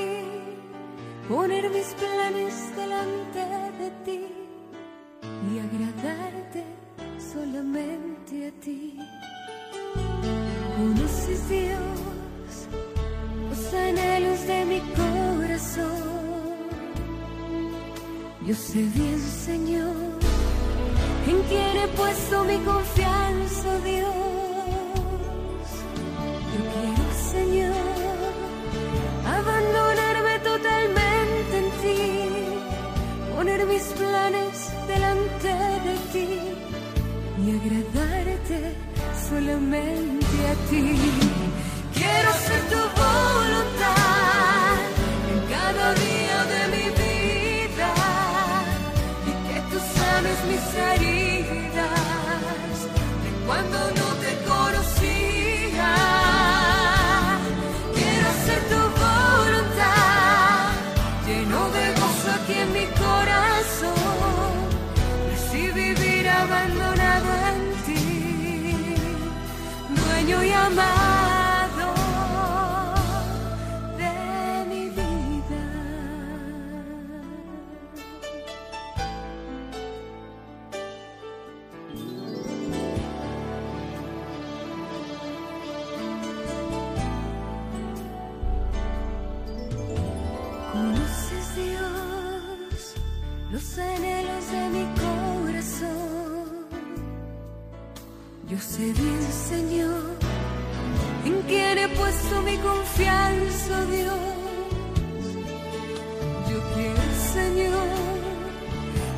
poner 1.27 1.71
mis 1.71 1.87
planes 2.01 2.53
delante 2.75 3.39
de 3.81 3.89
ti 4.05 4.21
y 5.49 5.59
agradarte 5.67 6.63
solamente 7.33 8.47
a 8.47 8.51
ti. 8.63 8.99
Conoces 10.77 11.49
Dios 11.49 12.67
los 13.49 13.73
anhelos 13.73 14.39
de 14.45 14.65
mi 14.65 14.79
corazón. 14.93 16.18
Yo 18.45 18.55
sé 18.55 18.79
bien, 18.95 19.19
Señor, 19.19 19.95
en 21.27 21.41
quién 21.49 21.77
he 21.77 21.87
puesto 21.89 22.43
mi 22.45 22.57
confianza, 22.59 23.79
Dios. 23.83 24.13
Yo 26.53 26.61
quiero, 26.73 27.05
Señor, 27.31 27.75
abandonarme 29.27 30.39
totalmente 30.39 31.57
en 31.57 31.69
ti, 31.81 31.99
poner 33.35 33.65
mis 33.65 33.83
planes 33.83 34.71
delante 34.87 35.47
de 35.85 35.95
ti 36.13 36.29
y 37.43 37.51
agradarte 37.59 38.75
solamente 39.29 40.37
a 40.47 40.69
ti. 40.69 40.95
Quiero 41.93 42.31
ser 42.45 42.61
tu 42.69 42.81
voluntad 43.01 44.28
estaria. 50.59 51.38
Puesto 102.09 102.41
mi 102.41 102.57
confianza, 102.57 103.85
Dios. 103.85 104.19
Yo 106.49 106.59
quiero, 106.73 107.03
Señor, 107.37 107.87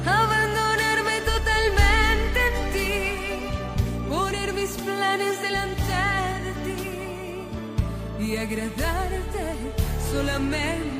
abandonarme 0.05 1.15
totalmente 1.33 2.39
en 2.49 2.57
ti, 2.73 2.93
poner 4.09 4.53
mis 4.53 4.71
planes 4.71 5.41
delante 5.41 5.99
de 6.45 6.51
ti 6.65 8.25
y 8.25 8.35
agradarte 8.35 9.45
solamente 10.11 10.90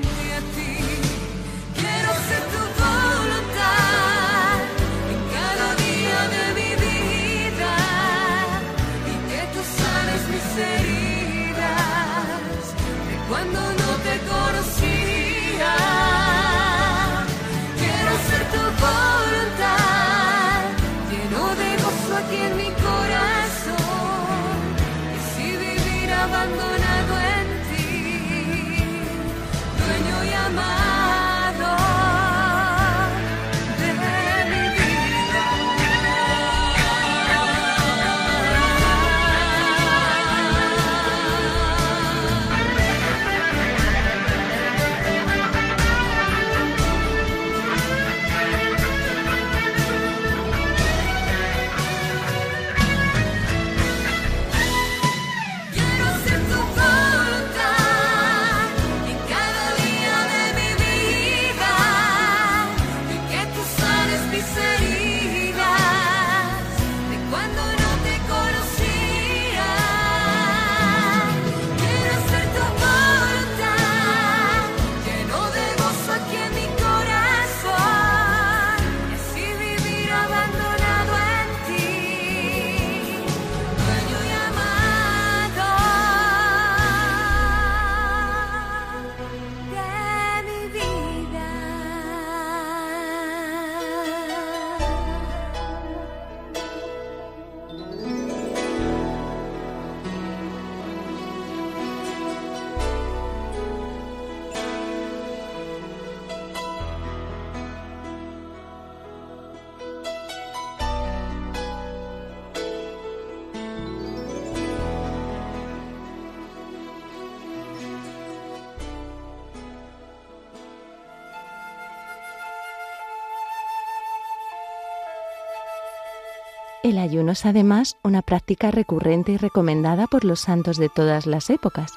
El 126.83 126.97
ayuno 126.97 127.33
es 127.33 127.45
además 127.45 127.97
una 128.01 128.23
práctica 128.23 128.71
recurrente 128.71 129.33
y 129.33 129.37
recomendada 129.37 130.07
por 130.07 130.23
los 130.25 130.39
santos 130.39 130.77
de 130.77 130.89
todas 130.89 131.27
las 131.27 131.51
épocas. 131.51 131.93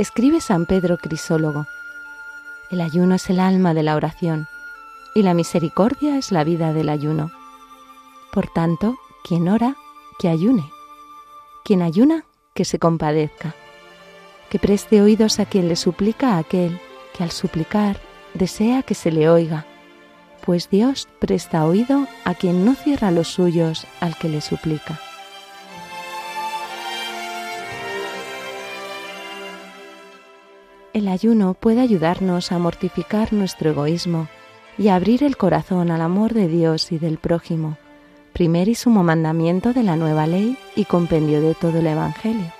Escribe 0.00 0.40
San 0.40 0.66
Pedro 0.66 0.98
Crisólogo. 0.98 1.66
El 2.72 2.80
ayuno 2.80 3.14
es 3.14 3.30
el 3.30 3.38
alma 3.38 3.72
de 3.72 3.84
la 3.84 3.94
oración 3.94 4.48
y 5.14 5.22
la 5.22 5.32
misericordia 5.32 6.18
es 6.18 6.32
la 6.32 6.42
vida 6.42 6.72
del 6.72 6.88
ayuno. 6.88 7.30
Por 8.32 8.48
tanto, 8.48 8.96
quien 9.22 9.48
ora, 9.48 9.76
que 10.18 10.28
ayune. 10.28 10.68
Quien 11.64 11.80
ayuna, 11.80 12.24
que 12.52 12.64
se 12.64 12.80
compadezca. 12.80 13.54
Que 14.50 14.58
preste 14.58 15.02
oídos 15.02 15.38
a 15.38 15.46
quien 15.46 15.68
le 15.68 15.76
suplica 15.76 16.34
a 16.34 16.38
aquel 16.38 16.80
que 17.16 17.22
al 17.22 17.30
suplicar 17.30 18.00
desea 18.34 18.82
que 18.82 18.96
se 18.96 19.12
le 19.12 19.28
oiga 19.28 19.66
pues 20.44 20.68
Dios 20.68 21.08
presta 21.20 21.64
oído 21.64 22.06
a 22.24 22.34
quien 22.34 22.64
no 22.64 22.74
cierra 22.74 23.10
los 23.10 23.28
suyos 23.28 23.86
al 24.00 24.16
que 24.16 24.28
le 24.28 24.40
suplica. 24.40 25.00
El 30.92 31.08
ayuno 31.08 31.54
puede 31.54 31.80
ayudarnos 31.80 32.52
a 32.52 32.58
mortificar 32.58 33.32
nuestro 33.32 33.70
egoísmo 33.70 34.28
y 34.78 34.88
a 34.88 34.96
abrir 34.96 35.24
el 35.24 35.36
corazón 35.36 35.90
al 35.90 36.02
amor 36.02 36.34
de 36.34 36.46
Dios 36.46 36.92
y 36.92 36.98
del 36.98 37.18
prójimo, 37.18 37.78
primer 38.32 38.68
y 38.68 38.74
sumo 38.74 39.02
mandamiento 39.02 39.72
de 39.72 39.82
la 39.82 39.96
nueva 39.96 40.26
ley 40.26 40.58
y 40.76 40.84
compendio 40.84 41.40
de 41.40 41.54
todo 41.54 41.78
el 41.78 41.86
Evangelio. 41.86 42.52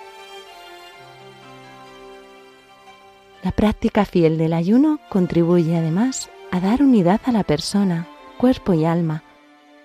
La 3.43 3.51
práctica 3.51 4.05
fiel 4.05 4.37
del 4.37 4.53
ayuno 4.53 4.99
contribuye 5.09 5.77
además 5.77 6.29
a 6.55 6.61
dar 6.61 6.81
unidad 6.81 7.19
a 7.25 7.33
la 7.33 7.43
persona, 7.43 8.07
cuerpo 8.37 8.73
y 8.73 8.85
alma, 8.85 9.23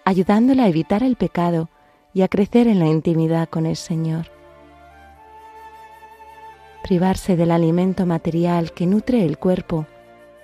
ayudándola 0.05 0.63
a 0.63 0.69
evitar 0.69 1.03
el 1.03 1.17
pecado 1.17 1.69
y 2.15 2.23
a 2.23 2.29
crecer 2.29 2.69
en 2.69 2.79
la 2.79 2.87
intimidad 2.87 3.49
con 3.49 3.67
el 3.67 3.75
Señor. 3.75 4.31
Privarse 6.85 7.35
del 7.35 7.51
alimento 7.51 8.07
material 8.07 8.71
que 8.71 8.87
nutre 8.87 9.25
el 9.25 9.37
cuerpo 9.37 9.89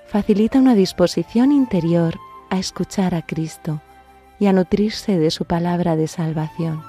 facilita 0.08 0.58
una 0.58 0.74
disposición 0.74 1.52
interior 1.52 2.18
a 2.50 2.58
escuchar 2.58 3.14
a 3.14 3.22
Cristo 3.22 3.80
y 4.40 4.48
a 4.48 4.52
nutrirse 4.52 5.20
de 5.20 5.30
su 5.30 5.44
palabra 5.44 5.94
de 5.94 6.08
salvación. 6.08 6.82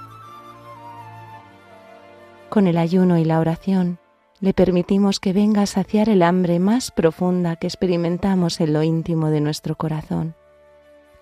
Con 2.50 2.66
el 2.66 2.80
ayuno 2.80 3.20
y 3.20 3.24
la 3.24 3.40
oración, 3.40 4.00
le 4.40 4.54
permitimos 4.54 5.20
que 5.20 5.34
venga 5.34 5.64
a 5.64 5.66
saciar 5.66 6.10
el 6.10 6.22
hambre 6.22 6.60
más 6.60 6.92
profunda 6.92 7.56
que 7.56 7.68
experimentamos 7.68 8.60
en 8.62 8.74
lo 8.74 8.84
íntimo 8.84 9.30
de 9.30 9.42
nuestro 9.42 9.76
corazón, 9.76 10.36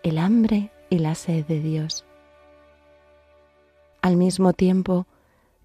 el 0.03 0.17
hambre 0.17 0.71
y 0.89 0.99
la 0.99 1.15
sed 1.15 1.45
de 1.45 1.61
Dios. 1.61 2.05
Al 4.01 4.17
mismo 4.17 4.53
tiempo, 4.53 5.07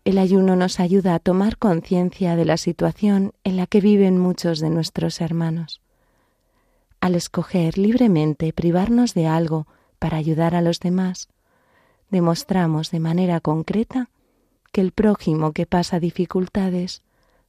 el 0.04 0.16
ayuno 0.18 0.56
nos 0.56 0.80
ayuda 0.80 1.14
a 1.14 1.18
tomar 1.18 1.58
conciencia 1.58 2.36
de 2.36 2.44
la 2.44 2.56
situación 2.56 3.32
en 3.44 3.56
la 3.56 3.66
que 3.66 3.80
viven 3.80 4.18
muchos 4.18 4.60
de 4.60 4.70
nuestros 4.70 5.20
hermanos. 5.20 5.82
Al 7.00 7.14
escoger 7.14 7.76
libremente 7.76 8.52
privarnos 8.52 9.12
de 9.12 9.26
algo 9.26 9.66
para 9.98 10.16
ayudar 10.16 10.54
a 10.54 10.62
los 10.62 10.80
demás, 10.80 11.28
demostramos 12.10 12.90
de 12.90 13.00
manera 13.00 13.40
concreta 13.40 14.08
que 14.72 14.80
el 14.80 14.92
prójimo 14.92 15.52
que 15.52 15.66
pasa 15.66 16.00
dificultades 16.00 17.02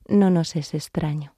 no 0.07 0.29
nos 0.29 0.55
es 0.55 0.73
extraño. 0.73 1.35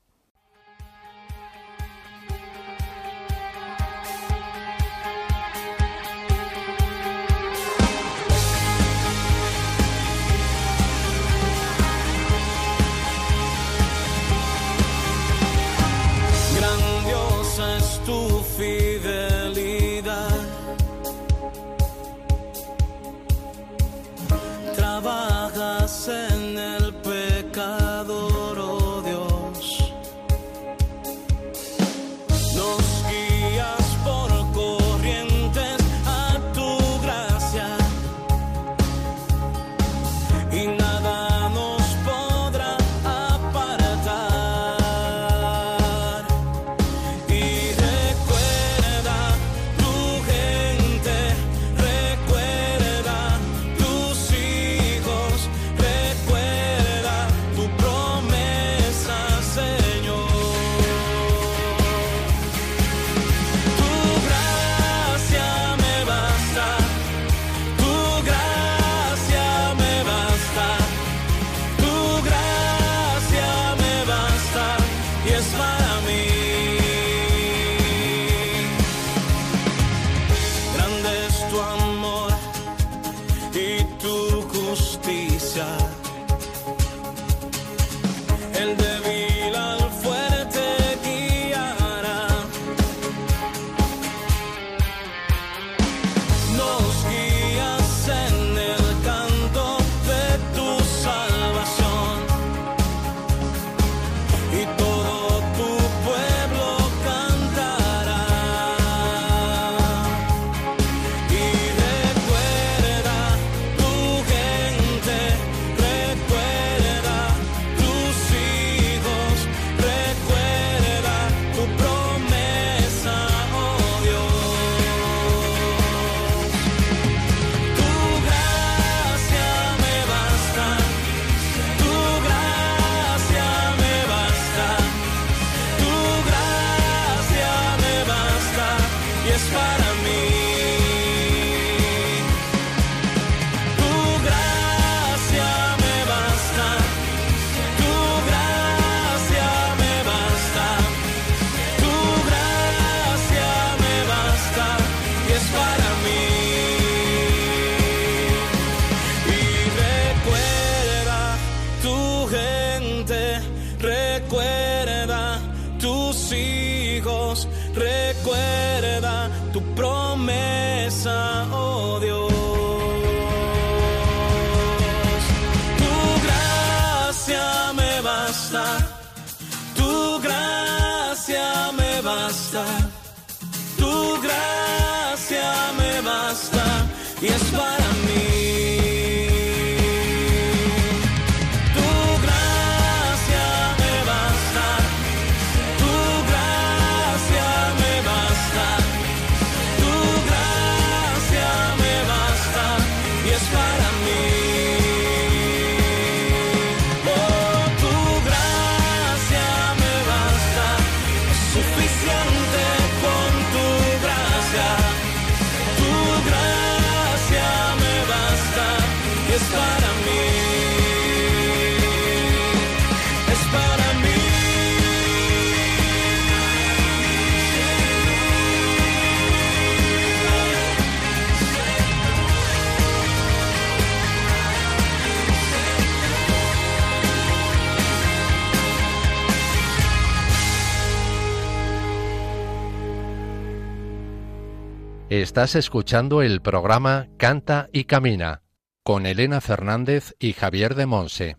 Estás 245.22 245.54
escuchando 245.54 246.24
el 246.24 246.42
programa 246.42 247.08
Canta 247.18 247.70
y 247.72 247.84
Camina 247.84 248.42
con 248.82 249.06
Elena 249.06 249.42
Fernández 249.42 250.16
y 250.18 250.34
Javier 250.34 250.74
de 250.74 250.88
Monse. 250.88 251.38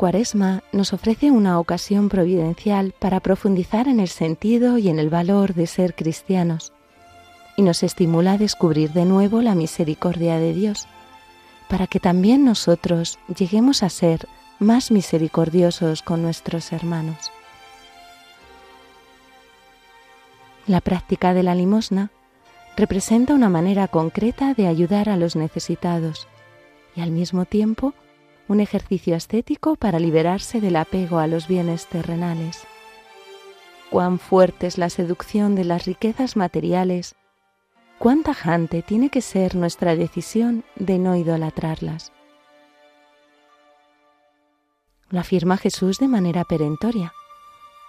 Cuaresma 0.00 0.62
nos 0.72 0.94
ofrece 0.94 1.30
una 1.30 1.58
ocasión 1.58 2.08
providencial 2.08 2.94
para 2.98 3.20
profundizar 3.20 3.86
en 3.86 4.00
el 4.00 4.08
sentido 4.08 4.78
y 4.78 4.88
en 4.88 4.98
el 4.98 5.10
valor 5.10 5.52
de 5.52 5.66
ser 5.66 5.94
cristianos 5.94 6.72
y 7.54 7.60
nos 7.60 7.82
estimula 7.82 8.32
a 8.32 8.38
descubrir 8.38 8.94
de 8.94 9.04
nuevo 9.04 9.42
la 9.42 9.54
misericordia 9.54 10.38
de 10.38 10.54
Dios, 10.54 10.86
para 11.68 11.86
que 11.86 12.00
también 12.00 12.46
nosotros 12.46 13.18
lleguemos 13.36 13.82
a 13.82 13.90
ser 13.90 14.26
más 14.58 14.90
misericordiosos 14.90 16.00
con 16.00 16.22
nuestros 16.22 16.72
hermanos. 16.72 17.30
La 20.66 20.80
práctica 20.80 21.34
de 21.34 21.42
la 21.42 21.54
limosna 21.54 22.10
representa 22.74 23.34
una 23.34 23.50
manera 23.50 23.86
concreta 23.86 24.54
de 24.54 24.66
ayudar 24.66 25.10
a 25.10 25.18
los 25.18 25.36
necesitados 25.36 26.26
y 26.96 27.02
al 27.02 27.10
mismo 27.10 27.44
tiempo 27.44 27.92
un 28.50 28.58
ejercicio 28.58 29.14
estético 29.14 29.76
para 29.76 30.00
liberarse 30.00 30.60
del 30.60 30.74
apego 30.74 31.20
a 31.20 31.28
los 31.28 31.46
bienes 31.46 31.86
terrenales. 31.86 32.64
Cuán 33.90 34.18
fuerte 34.18 34.66
es 34.66 34.76
la 34.76 34.90
seducción 34.90 35.54
de 35.54 35.62
las 35.64 35.86
riquezas 35.86 36.36
materiales, 36.36 37.14
cuán 38.00 38.24
tajante 38.24 38.82
tiene 38.82 39.08
que 39.08 39.20
ser 39.20 39.54
nuestra 39.54 39.94
decisión 39.94 40.64
de 40.74 40.98
no 40.98 41.14
idolatrarlas. 41.14 42.10
Lo 45.10 45.20
afirma 45.20 45.56
Jesús 45.56 45.98
de 45.98 46.08
manera 46.08 46.42
perentoria. 46.42 47.12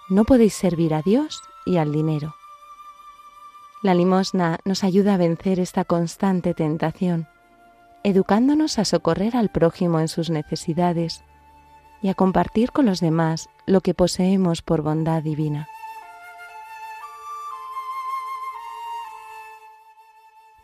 No 0.08 0.24
podéis 0.24 0.54
servir 0.54 0.94
a 0.94 1.02
Dios 1.02 1.42
y 1.66 1.78
al 1.78 1.90
dinero. 1.90 2.36
La 3.82 3.94
limosna 3.94 4.60
nos 4.64 4.84
ayuda 4.84 5.14
a 5.14 5.18
vencer 5.18 5.58
esta 5.58 5.84
constante 5.84 6.54
tentación 6.54 7.26
educándonos 8.04 8.78
a 8.78 8.84
socorrer 8.84 9.36
al 9.36 9.48
prójimo 9.48 10.00
en 10.00 10.08
sus 10.08 10.30
necesidades 10.30 11.22
y 12.00 12.08
a 12.08 12.14
compartir 12.14 12.72
con 12.72 12.86
los 12.86 13.00
demás 13.00 13.48
lo 13.66 13.80
que 13.80 13.94
poseemos 13.94 14.62
por 14.62 14.82
bondad 14.82 15.22
divina. 15.22 15.68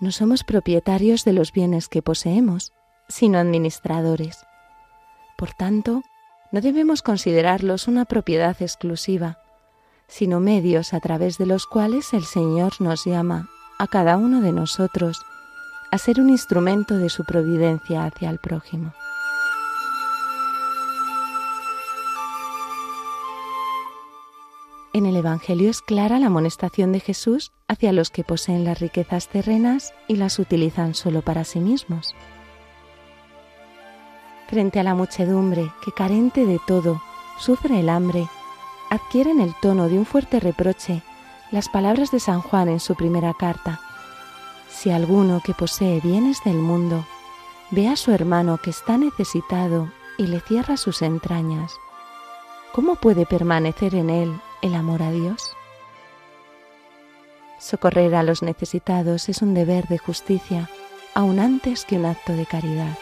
No 0.01 0.13
somos 0.13 0.45
propietarios 0.45 1.25
de 1.25 1.33
los 1.33 1.53
bienes 1.53 1.89
que 1.89 2.03
poseemos, 2.03 2.73
sino 3.09 3.39
administradores. 3.39 4.47
Por 5.37 5.53
tanto, 5.53 6.03
no 6.53 6.61
debemos 6.61 7.03
considerarlos 7.03 7.89
una 7.89 8.05
propiedad 8.05 8.57
exclusiva, 8.61 9.39
sino 10.07 10.41
medios 10.41 10.95
a 10.95 11.01
través 11.01 11.37
de 11.37 11.47
los 11.47 11.67
cuales 11.67 12.13
el 12.15 12.25
Señor 12.25 12.81
nos 12.81 13.05
llama 13.05 13.49
a 13.79 13.87
cada 13.87 14.17
uno 14.17 14.41
de 14.41 14.53
nosotros 14.53 15.21
a 15.91 15.99
ser 15.99 16.21
un 16.21 16.31
instrumento 16.31 16.99
de 16.99 17.09
su 17.09 17.25
providencia 17.25 18.05
hacia 18.05 18.31
el 18.31 18.39
prójimo. 18.39 18.93
En 24.93 25.07
el 25.07 25.17
Evangelio 25.17 25.71
es 25.71 25.81
clara 25.81 26.19
la 26.19 26.27
amonestación 26.27 26.93
de 26.93 27.01
Jesús 27.01 27.53
hacia 27.69 27.93
los 27.93 28.11
que 28.11 28.25
poseen 28.25 28.65
las 28.65 28.81
riquezas 28.81 29.29
terrenas 29.29 29.93
y 30.09 30.17
las 30.17 30.39
utilizan 30.39 30.95
solo 30.95 31.23
para 31.23 31.45
sí 31.45 31.61
mismos. 31.61 32.15
Frente 34.49 34.81
a 34.81 34.83
la 34.83 34.95
muchedumbre 34.95 35.71
que 35.85 35.93
carente 35.93 36.47
de 36.47 36.59
todo 36.67 37.01
sufre 37.39 37.81
el 37.81 37.91
hambre, 37.91 38.27
adquieren 38.91 39.41
el 39.41 39.55
tono 39.61 39.89
de 39.89 39.99
un 39.99 40.07
fuerte 40.07 40.41
reproche 40.41 41.03
las 41.51 41.69
palabras 41.69 42.11
de 42.11 42.19
San 42.19 42.41
Juan 42.41 42.69
en 42.69 42.81
su 42.81 42.95
primera 42.95 43.35
carta. 43.35 43.81
Si 44.71 44.91
alguno 44.91 45.41
que 45.45 45.55
posee 45.55 46.01
bienes 46.01 46.43
del 46.45 46.57
mundo 46.57 47.05
ve 47.71 47.89
a 47.89 47.97
su 47.97 48.13
hermano 48.13 48.59
que 48.59 48.71
está 48.71 48.97
necesitado 48.97 49.91
y 50.17 50.27
le 50.27 50.41
cierra 50.41 50.77
sus 50.77 51.03
entrañas, 51.03 51.73
¿cómo 52.73 52.95
puede 52.95 53.27
permanecer 53.27 53.95
en 53.95 54.11
él 54.11 54.41
el 54.63 54.75
amor 54.75 55.03
a 55.03 55.11
Dios? 55.11 55.57
Socorrer 57.59 58.15
a 58.15 58.23
los 58.23 58.43
necesitados 58.43 59.29
es 59.29 59.43
un 59.43 59.53
deber 59.53 59.89
de 59.89 59.99
justicia, 59.99 60.71
aun 61.15 61.41
antes 61.41 61.85
que 61.85 61.97
un 61.97 62.07
acto 62.07 62.35
de 62.35 62.47
caridad. 62.47 62.97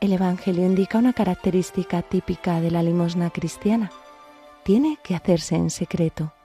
El 0.00 0.12
Evangelio 0.12 0.66
indica 0.66 0.98
una 0.98 1.14
característica 1.14 2.02
típica 2.02 2.60
de 2.60 2.70
la 2.70 2.82
limosna 2.82 3.30
cristiana. 3.30 3.90
Tiene 4.62 4.98
que 5.02 5.14
hacerse 5.14 5.56
en 5.56 5.70
secreto 5.70 6.35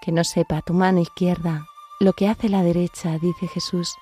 que 0.00 0.12
no 0.12 0.24
sepa 0.24 0.62
tu 0.62 0.74
mano 0.74 1.00
izquierda 1.00 1.66
lo 2.00 2.12
que 2.12 2.28
hace 2.28 2.48
la 2.48 2.62
derecha, 2.62 3.18
dice 3.18 3.48
Jesús. 3.48 3.96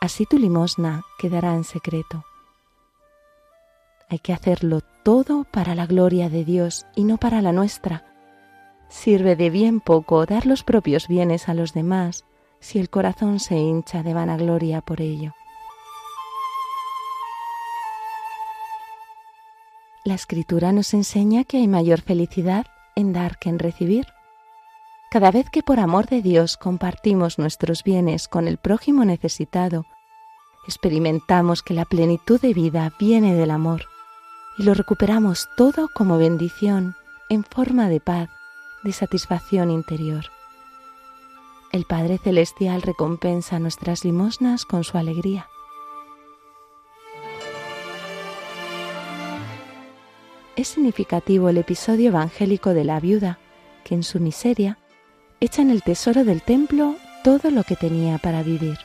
Así 0.00 0.26
tu 0.26 0.36
limosna 0.36 1.04
quedará 1.18 1.54
en 1.54 1.64
secreto. 1.64 2.24
Hay 4.10 4.18
que 4.18 4.32
hacerlo 4.32 4.80
todo 5.04 5.44
para 5.44 5.74
la 5.74 5.86
gloria 5.86 6.28
de 6.28 6.44
Dios 6.44 6.86
y 6.96 7.04
no 7.04 7.16
para 7.18 7.40
la 7.40 7.52
nuestra. 7.52 8.04
Sirve 8.88 9.36
de 9.36 9.50
bien 9.50 9.80
poco 9.80 10.26
dar 10.26 10.44
los 10.44 10.62
propios 10.64 11.08
bienes 11.08 11.48
a 11.48 11.54
los 11.54 11.72
demás 11.72 12.24
si 12.58 12.78
el 12.78 12.90
corazón 12.90 13.38
se 13.40 13.56
hincha 13.56 14.02
de 14.02 14.14
vanagloria 14.14 14.80
por 14.80 15.00
ello. 15.00 15.32
La 20.04 20.14
escritura 20.14 20.72
nos 20.72 20.92
enseña 20.94 21.44
que 21.44 21.58
hay 21.58 21.68
mayor 21.68 22.00
felicidad 22.02 22.66
en 22.94 23.12
dar 23.12 23.38
que 23.38 23.48
en 23.48 23.58
recibir. 23.58 24.06
Cada 25.14 25.30
vez 25.30 25.48
que 25.48 25.62
por 25.62 25.78
amor 25.78 26.06
de 26.06 26.22
Dios 26.22 26.56
compartimos 26.56 27.38
nuestros 27.38 27.84
bienes 27.84 28.26
con 28.26 28.48
el 28.48 28.58
prójimo 28.58 29.04
necesitado, 29.04 29.86
experimentamos 30.66 31.62
que 31.62 31.72
la 31.72 31.84
plenitud 31.84 32.40
de 32.40 32.52
vida 32.52 32.92
viene 32.98 33.36
del 33.36 33.52
amor 33.52 33.84
y 34.58 34.64
lo 34.64 34.74
recuperamos 34.74 35.48
todo 35.56 35.88
como 35.94 36.18
bendición 36.18 36.96
en 37.28 37.44
forma 37.44 37.88
de 37.88 38.00
paz, 38.00 38.28
de 38.82 38.90
satisfacción 38.90 39.70
interior. 39.70 40.24
El 41.70 41.84
Padre 41.84 42.18
Celestial 42.18 42.82
recompensa 42.82 43.60
nuestras 43.60 44.04
limosnas 44.04 44.64
con 44.64 44.82
su 44.82 44.98
alegría. 44.98 45.46
Es 50.56 50.66
significativo 50.66 51.50
el 51.50 51.58
episodio 51.58 52.08
evangélico 52.08 52.74
de 52.74 52.82
la 52.82 52.98
viuda, 52.98 53.38
que 53.84 53.94
en 53.94 54.02
su 54.02 54.18
miseria 54.18 54.76
echa 55.44 55.60
en 55.60 55.70
el 55.70 55.82
tesoro 55.82 56.24
del 56.24 56.40
templo 56.40 56.96
todo 57.22 57.50
lo 57.50 57.64
que 57.64 57.76
tenía 57.76 58.16
para 58.16 58.42
vivir. 58.42 58.78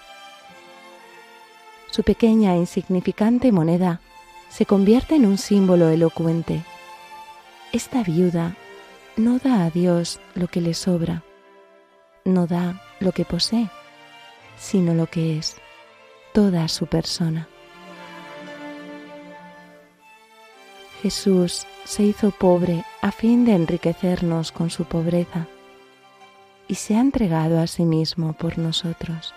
Su 1.89 2.03
pequeña 2.03 2.53
e 2.53 2.57
insignificante 2.57 3.51
moneda 3.51 4.01
se 4.49 4.65
convierte 4.65 5.15
en 5.15 5.25
un 5.25 5.37
símbolo 5.37 5.87
elocuente. 5.87 6.63
Esta 7.71 8.03
viuda 8.03 8.57
no 9.15 9.39
da 9.39 9.63
a 9.63 9.69
Dios 9.69 10.19
lo 10.35 10.47
que 10.47 10.59
le 10.59 10.73
sobra, 10.73 11.23
no 12.25 12.45
da 12.45 12.81
lo 12.99 13.13
que 13.13 13.23
posee, 13.23 13.69
sino 14.57 14.93
lo 14.93 15.07
que 15.07 15.37
es, 15.37 15.55
toda 16.33 16.67
su 16.67 16.87
persona. 16.87 17.47
Jesús 21.01 21.65
se 21.85 22.03
hizo 22.03 22.31
pobre 22.31 22.83
a 23.01 23.13
fin 23.13 23.45
de 23.45 23.53
enriquecernos 23.53 24.51
con 24.51 24.69
su 24.69 24.83
pobreza 24.83 25.47
y 26.69 26.75
se 26.75 26.95
ha 26.95 27.01
entregado 27.01 27.59
a 27.59 27.67
sí 27.67 27.83
mismo 27.83 28.33
por 28.33 28.59
nosotros. 28.59 29.33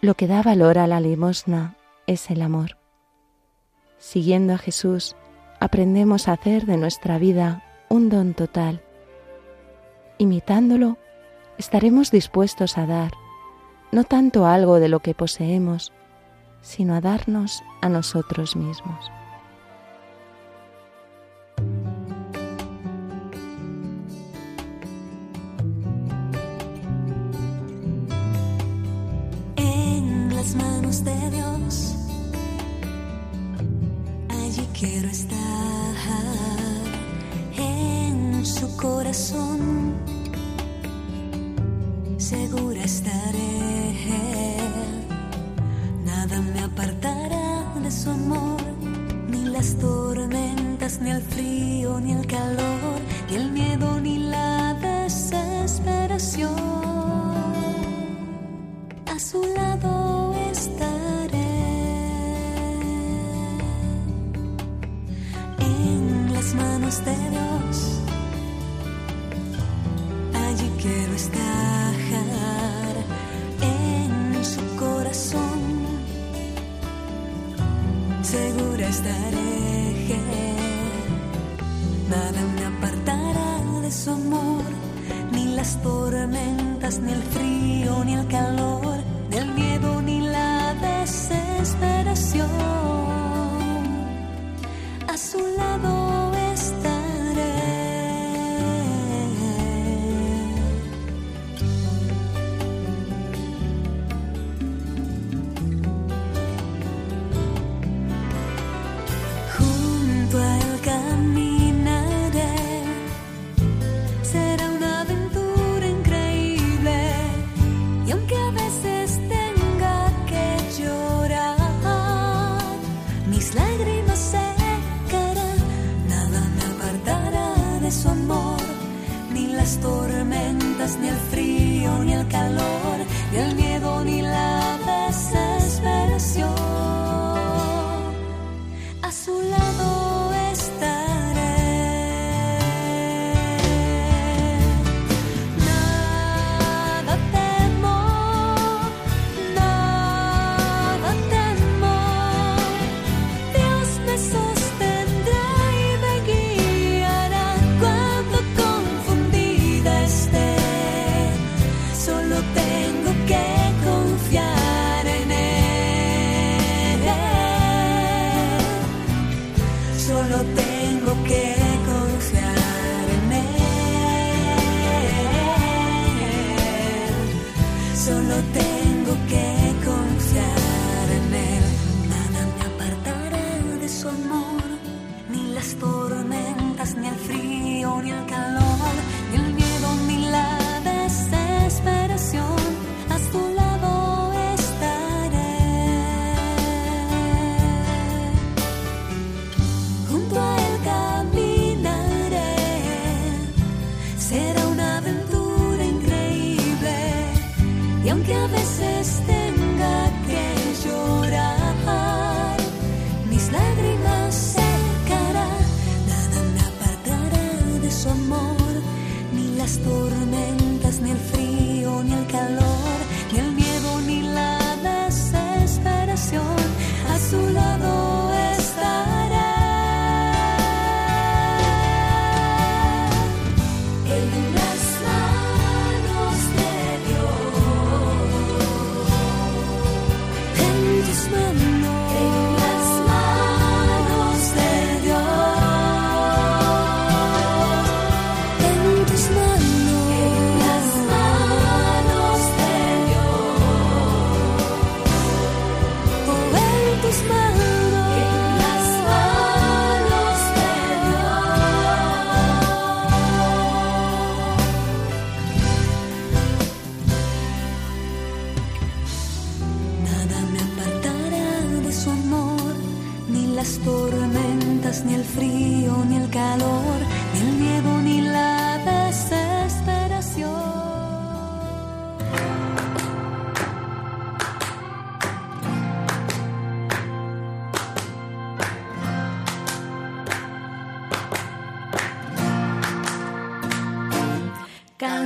Lo 0.00 0.14
que 0.14 0.26
da 0.26 0.42
valor 0.42 0.78
a 0.78 0.86
la 0.86 1.00
limosna 1.00 1.76
es 2.06 2.30
el 2.30 2.40
amor. 2.40 2.78
Siguiendo 3.98 4.54
a 4.54 4.58
Jesús, 4.58 5.14
aprendemos 5.60 6.28
a 6.28 6.32
hacer 6.32 6.64
de 6.64 6.78
nuestra 6.78 7.18
vida 7.18 7.62
un 7.90 8.08
don 8.08 8.32
total. 8.32 8.82
Imitándolo, 10.18 10.96
estaremos 11.58 12.10
dispuestos 12.10 12.78
a 12.78 12.86
dar, 12.86 13.12
no 13.92 14.04
tanto 14.04 14.46
algo 14.46 14.80
de 14.80 14.88
lo 14.88 15.00
que 15.00 15.14
poseemos, 15.14 15.92
sino 16.62 16.94
a 16.94 17.02
darnos 17.02 17.62
a 17.82 17.90
nosotros 17.90 18.56
mismos. 18.56 19.10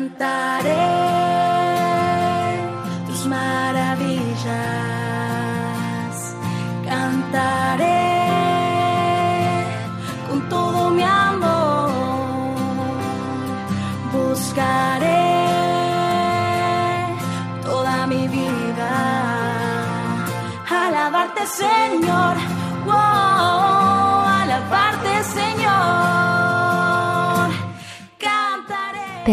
canta. 0.00 0.39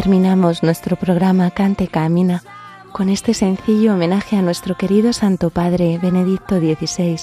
Terminamos 0.08 0.64
nuestro 0.64 0.96
programa 0.96 1.52
Cante 1.52 1.90
Camina 1.90 2.42
con 2.94 3.10
este 3.10 3.34
sencillo 3.34 3.94
homenaje 3.94 4.38
a 4.38 4.42
nuestro 4.42 4.78
querido 4.78 5.12
Santo 5.12 5.50
Padre 5.50 6.00
Benedicto 6.02 6.60
XVI, 6.60 7.20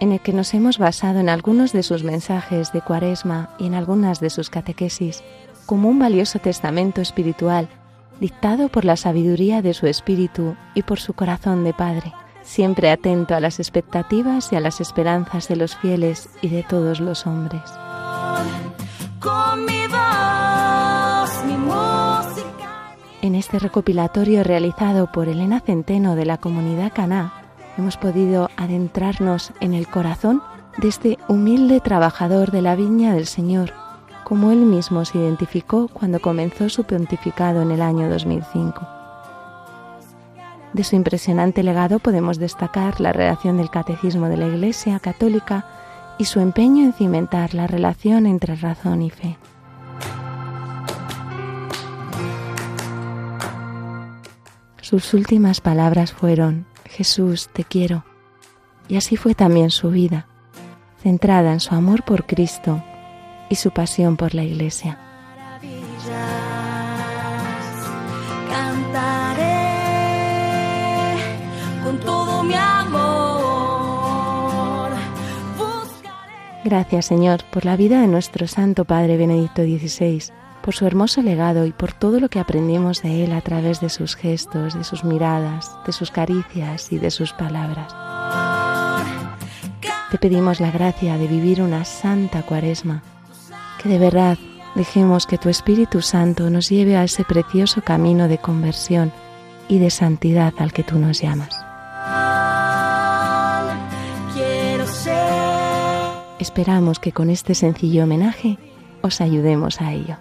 en 0.00 0.12
el 0.12 0.20
que 0.20 0.32
nos 0.32 0.54
hemos 0.54 0.78
basado 0.78 1.20
en 1.20 1.28
algunos 1.28 1.74
de 1.74 1.82
sus 1.82 2.04
mensajes 2.04 2.72
de 2.72 2.80
Cuaresma 2.80 3.50
y 3.58 3.66
en 3.66 3.74
algunas 3.74 4.20
de 4.20 4.30
sus 4.30 4.48
catequesis, 4.48 5.22
como 5.66 5.90
un 5.90 5.98
valioso 5.98 6.38
testamento 6.38 7.02
espiritual 7.02 7.68
dictado 8.20 8.70
por 8.70 8.86
la 8.86 8.96
sabiduría 8.96 9.60
de 9.60 9.74
su 9.74 9.86
espíritu 9.86 10.56
y 10.74 10.84
por 10.84 11.00
su 11.00 11.12
corazón 11.12 11.62
de 11.62 11.74
Padre, 11.74 12.14
siempre 12.40 12.90
atento 12.90 13.34
a 13.34 13.40
las 13.40 13.58
expectativas 13.58 14.50
y 14.50 14.56
a 14.56 14.60
las 14.60 14.80
esperanzas 14.80 15.46
de 15.46 15.56
los 15.56 15.76
fieles 15.76 16.30
y 16.40 16.48
de 16.48 16.62
todos 16.62 17.00
los 17.00 17.26
hombres. 17.26 17.70
En 23.20 23.34
este 23.34 23.58
recopilatorio 23.58 24.44
realizado 24.44 25.10
por 25.10 25.26
Elena 25.28 25.58
Centeno 25.58 26.14
de 26.14 26.24
la 26.24 26.38
comunidad 26.38 26.92
Caná, 26.94 27.32
hemos 27.76 27.96
podido 27.96 28.48
adentrarnos 28.56 29.52
en 29.58 29.74
el 29.74 29.88
corazón 29.88 30.40
de 30.76 30.86
este 30.86 31.18
humilde 31.26 31.80
trabajador 31.80 32.52
de 32.52 32.62
la 32.62 32.76
viña 32.76 33.14
del 33.14 33.26
Señor, 33.26 33.72
como 34.22 34.52
él 34.52 34.60
mismo 34.60 35.04
se 35.04 35.18
identificó 35.18 35.88
cuando 35.88 36.20
comenzó 36.20 36.68
su 36.68 36.84
pontificado 36.84 37.60
en 37.60 37.72
el 37.72 37.82
año 37.82 38.08
2005. 38.08 38.86
De 40.72 40.84
su 40.84 40.94
impresionante 40.94 41.64
legado 41.64 41.98
podemos 41.98 42.38
destacar 42.38 43.00
la 43.00 43.12
redacción 43.12 43.56
del 43.56 43.70
Catecismo 43.70 44.28
de 44.28 44.36
la 44.36 44.46
Iglesia 44.46 45.00
Católica 45.00 45.66
y 46.18 46.26
su 46.26 46.38
empeño 46.38 46.84
en 46.84 46.92
cimentar 46.92 47.52
la 47.54 47.66
relación 47.66 48.26
entre 48.26 48.54
razón 48.54 49.02
y 49.02 49.10
fe. 49.10 49.38
Sus 54.88 55.12
últimas 55.12 55.60
palabras 55.60 56.12
fueron, 56.14 56.64
Jesús, 56.86 57.50
te 57.52 57.62
quiero. 57.62 58.06
Y 58.88 58.96
así 58.96 59.18
fue 59.18 59.34
también 59.34 59.68
su 59.68 59.90
vida, 59.90 60.26
centrada 61.02 61.52
en 61.52 61.60
su 61.60 61.74
amor 61.74 62.06
por 62.06 62.24
Cristo 62.24 62.82
y 63.50 63.56
su 63.56 63.70
pasión 63.70 64.16
por 64.16 64.34
la 64.34 64.44
Iglesia. 64.44 64.98
Cantaré 68.48 69.56
con 71.84 72.00
todo 72.00 72.42
mi 72.44 72.54
amor. 72.54 73.68
Gracias, 76.64 77.04
Señor, 77.04 77.44
por 77.52 77.66
la 77.66 77.76
vida 77.76 78.00
de 78.00 78.06
nuestro 78.06 78.46
Santo 78.46 78.86
Padre 78.86 79.18
Benedicto 79.18 79.60
XVI, 79.64 80.32
por 80.62 80.74
su 80.74 80.86
hermoso 80.86 81.22
legado 81.22 81.66
y 81.66 81.72
por 81.72 81.92
todo 81.92 82.20
lo 82.20 82.28
que 82.28 82.40
aprendimos 82.40 83.02
de 83.02 83.24
él 83.24 83.32
a 83.32 83.40
través 83.40 83.80
de 83.80 83.88
sus 83.88 84.16
gestos, 84.16 84.74
de 84.74 84.84
sus 84.84 85.04
miradas, 85.04 85.76
de 85.86 85.92
sus 85.92 86.10
caricias 86.10 86.92
y 86.92 86.98
de 86.98 87.10
sus 87.10 87.32
palabras. 87.32 87.94
Te 90.10 90.18
pedimos 90.18 90.60
la 90.60 90.70
gracia 90.70 91.18
de 91.18 91.26
vivir 91.26 91.60
una 91.60 91.84
santa 91.84 92.42
cuaresma, 92.42 93.02
que 93.82 93.88
de 93.88 93.98
verdad 93.98 94.38
dejemos 94.74 95.26
que 95.26 95.38
tu 95.38 95.48
Espíritu 95.48 96.00
Santo 96.02 96.50
nos 96.50 96.70
lleve 96.70 96.96
a 96.96 97.04
ese 97.04 97.24
precioso 97.24 97.82
camino 97.82 98.28
de 98.28 98.38
conversión 98.38 99.12
y 99.68 99.78
de 99.78 99.90
santidad 99.90 100.54
al 100.58 100.72
que 100.72 100.82
tú 100.82 100.98
nos 100.98 101.20
llamas. 101.20 101.54
Esperamos 106.38 106.98
que 106.98 107.12
con 107.12 107.30
este 107.30 107.54
sencillo 107.54 108.04
homenaje 108.04 108.58
os 109.02 109.20
ayudemos 109.20 109.80
a 109.80 109.92
ello. 109.92 110.16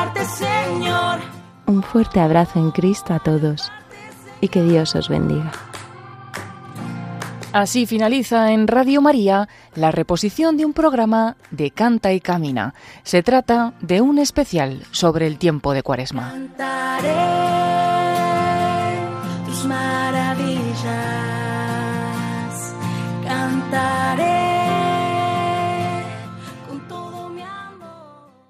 Para 0.00 0.12
alabarte, 0.12 0.24
Señor. 0.24 1.20
Un 1.66 1.82
fuerte 1.82 2.20
abrazo 2.20 2.58
en 2.58 2.70
Cristo 2.70 3.14
a 3.14 3.18
todos 3.18 3.70
y 4.40 4.48
que 4.48 4.62
Dios 4.62 4.94
os 4.94 5.08
bendiga. 5.08 5.52
Así 7.52 7.84
finaliza 7.86 8.52
en 8.52 8.68
Radio 8.68 9.02
María 9.02 9.48
la 9.74 9.90
reposición 9.90 10.56
de 10.56 10.64
un 10.64 10.72
programa 10.72 11.36
de 11.50 11.72
Canta 11.72 12.12
y 12.12 12.20
Camina. 12.20 12.74
Se 13.02 13.24
trata 13.24 13.74
de 13.80 14.00
un 14.00 14.18
especial 14.18 14.84
sobre 14.92 15.26
el 15.26 15.36
tiempo 15.36 15.72
de 15.72 15.82
Cuaresma. 15.82 16.30
Cantaré 16.30 17.08
tus 19.46 19.64
maravillas. 19.64 20.84
Cantaré 23.24 24.39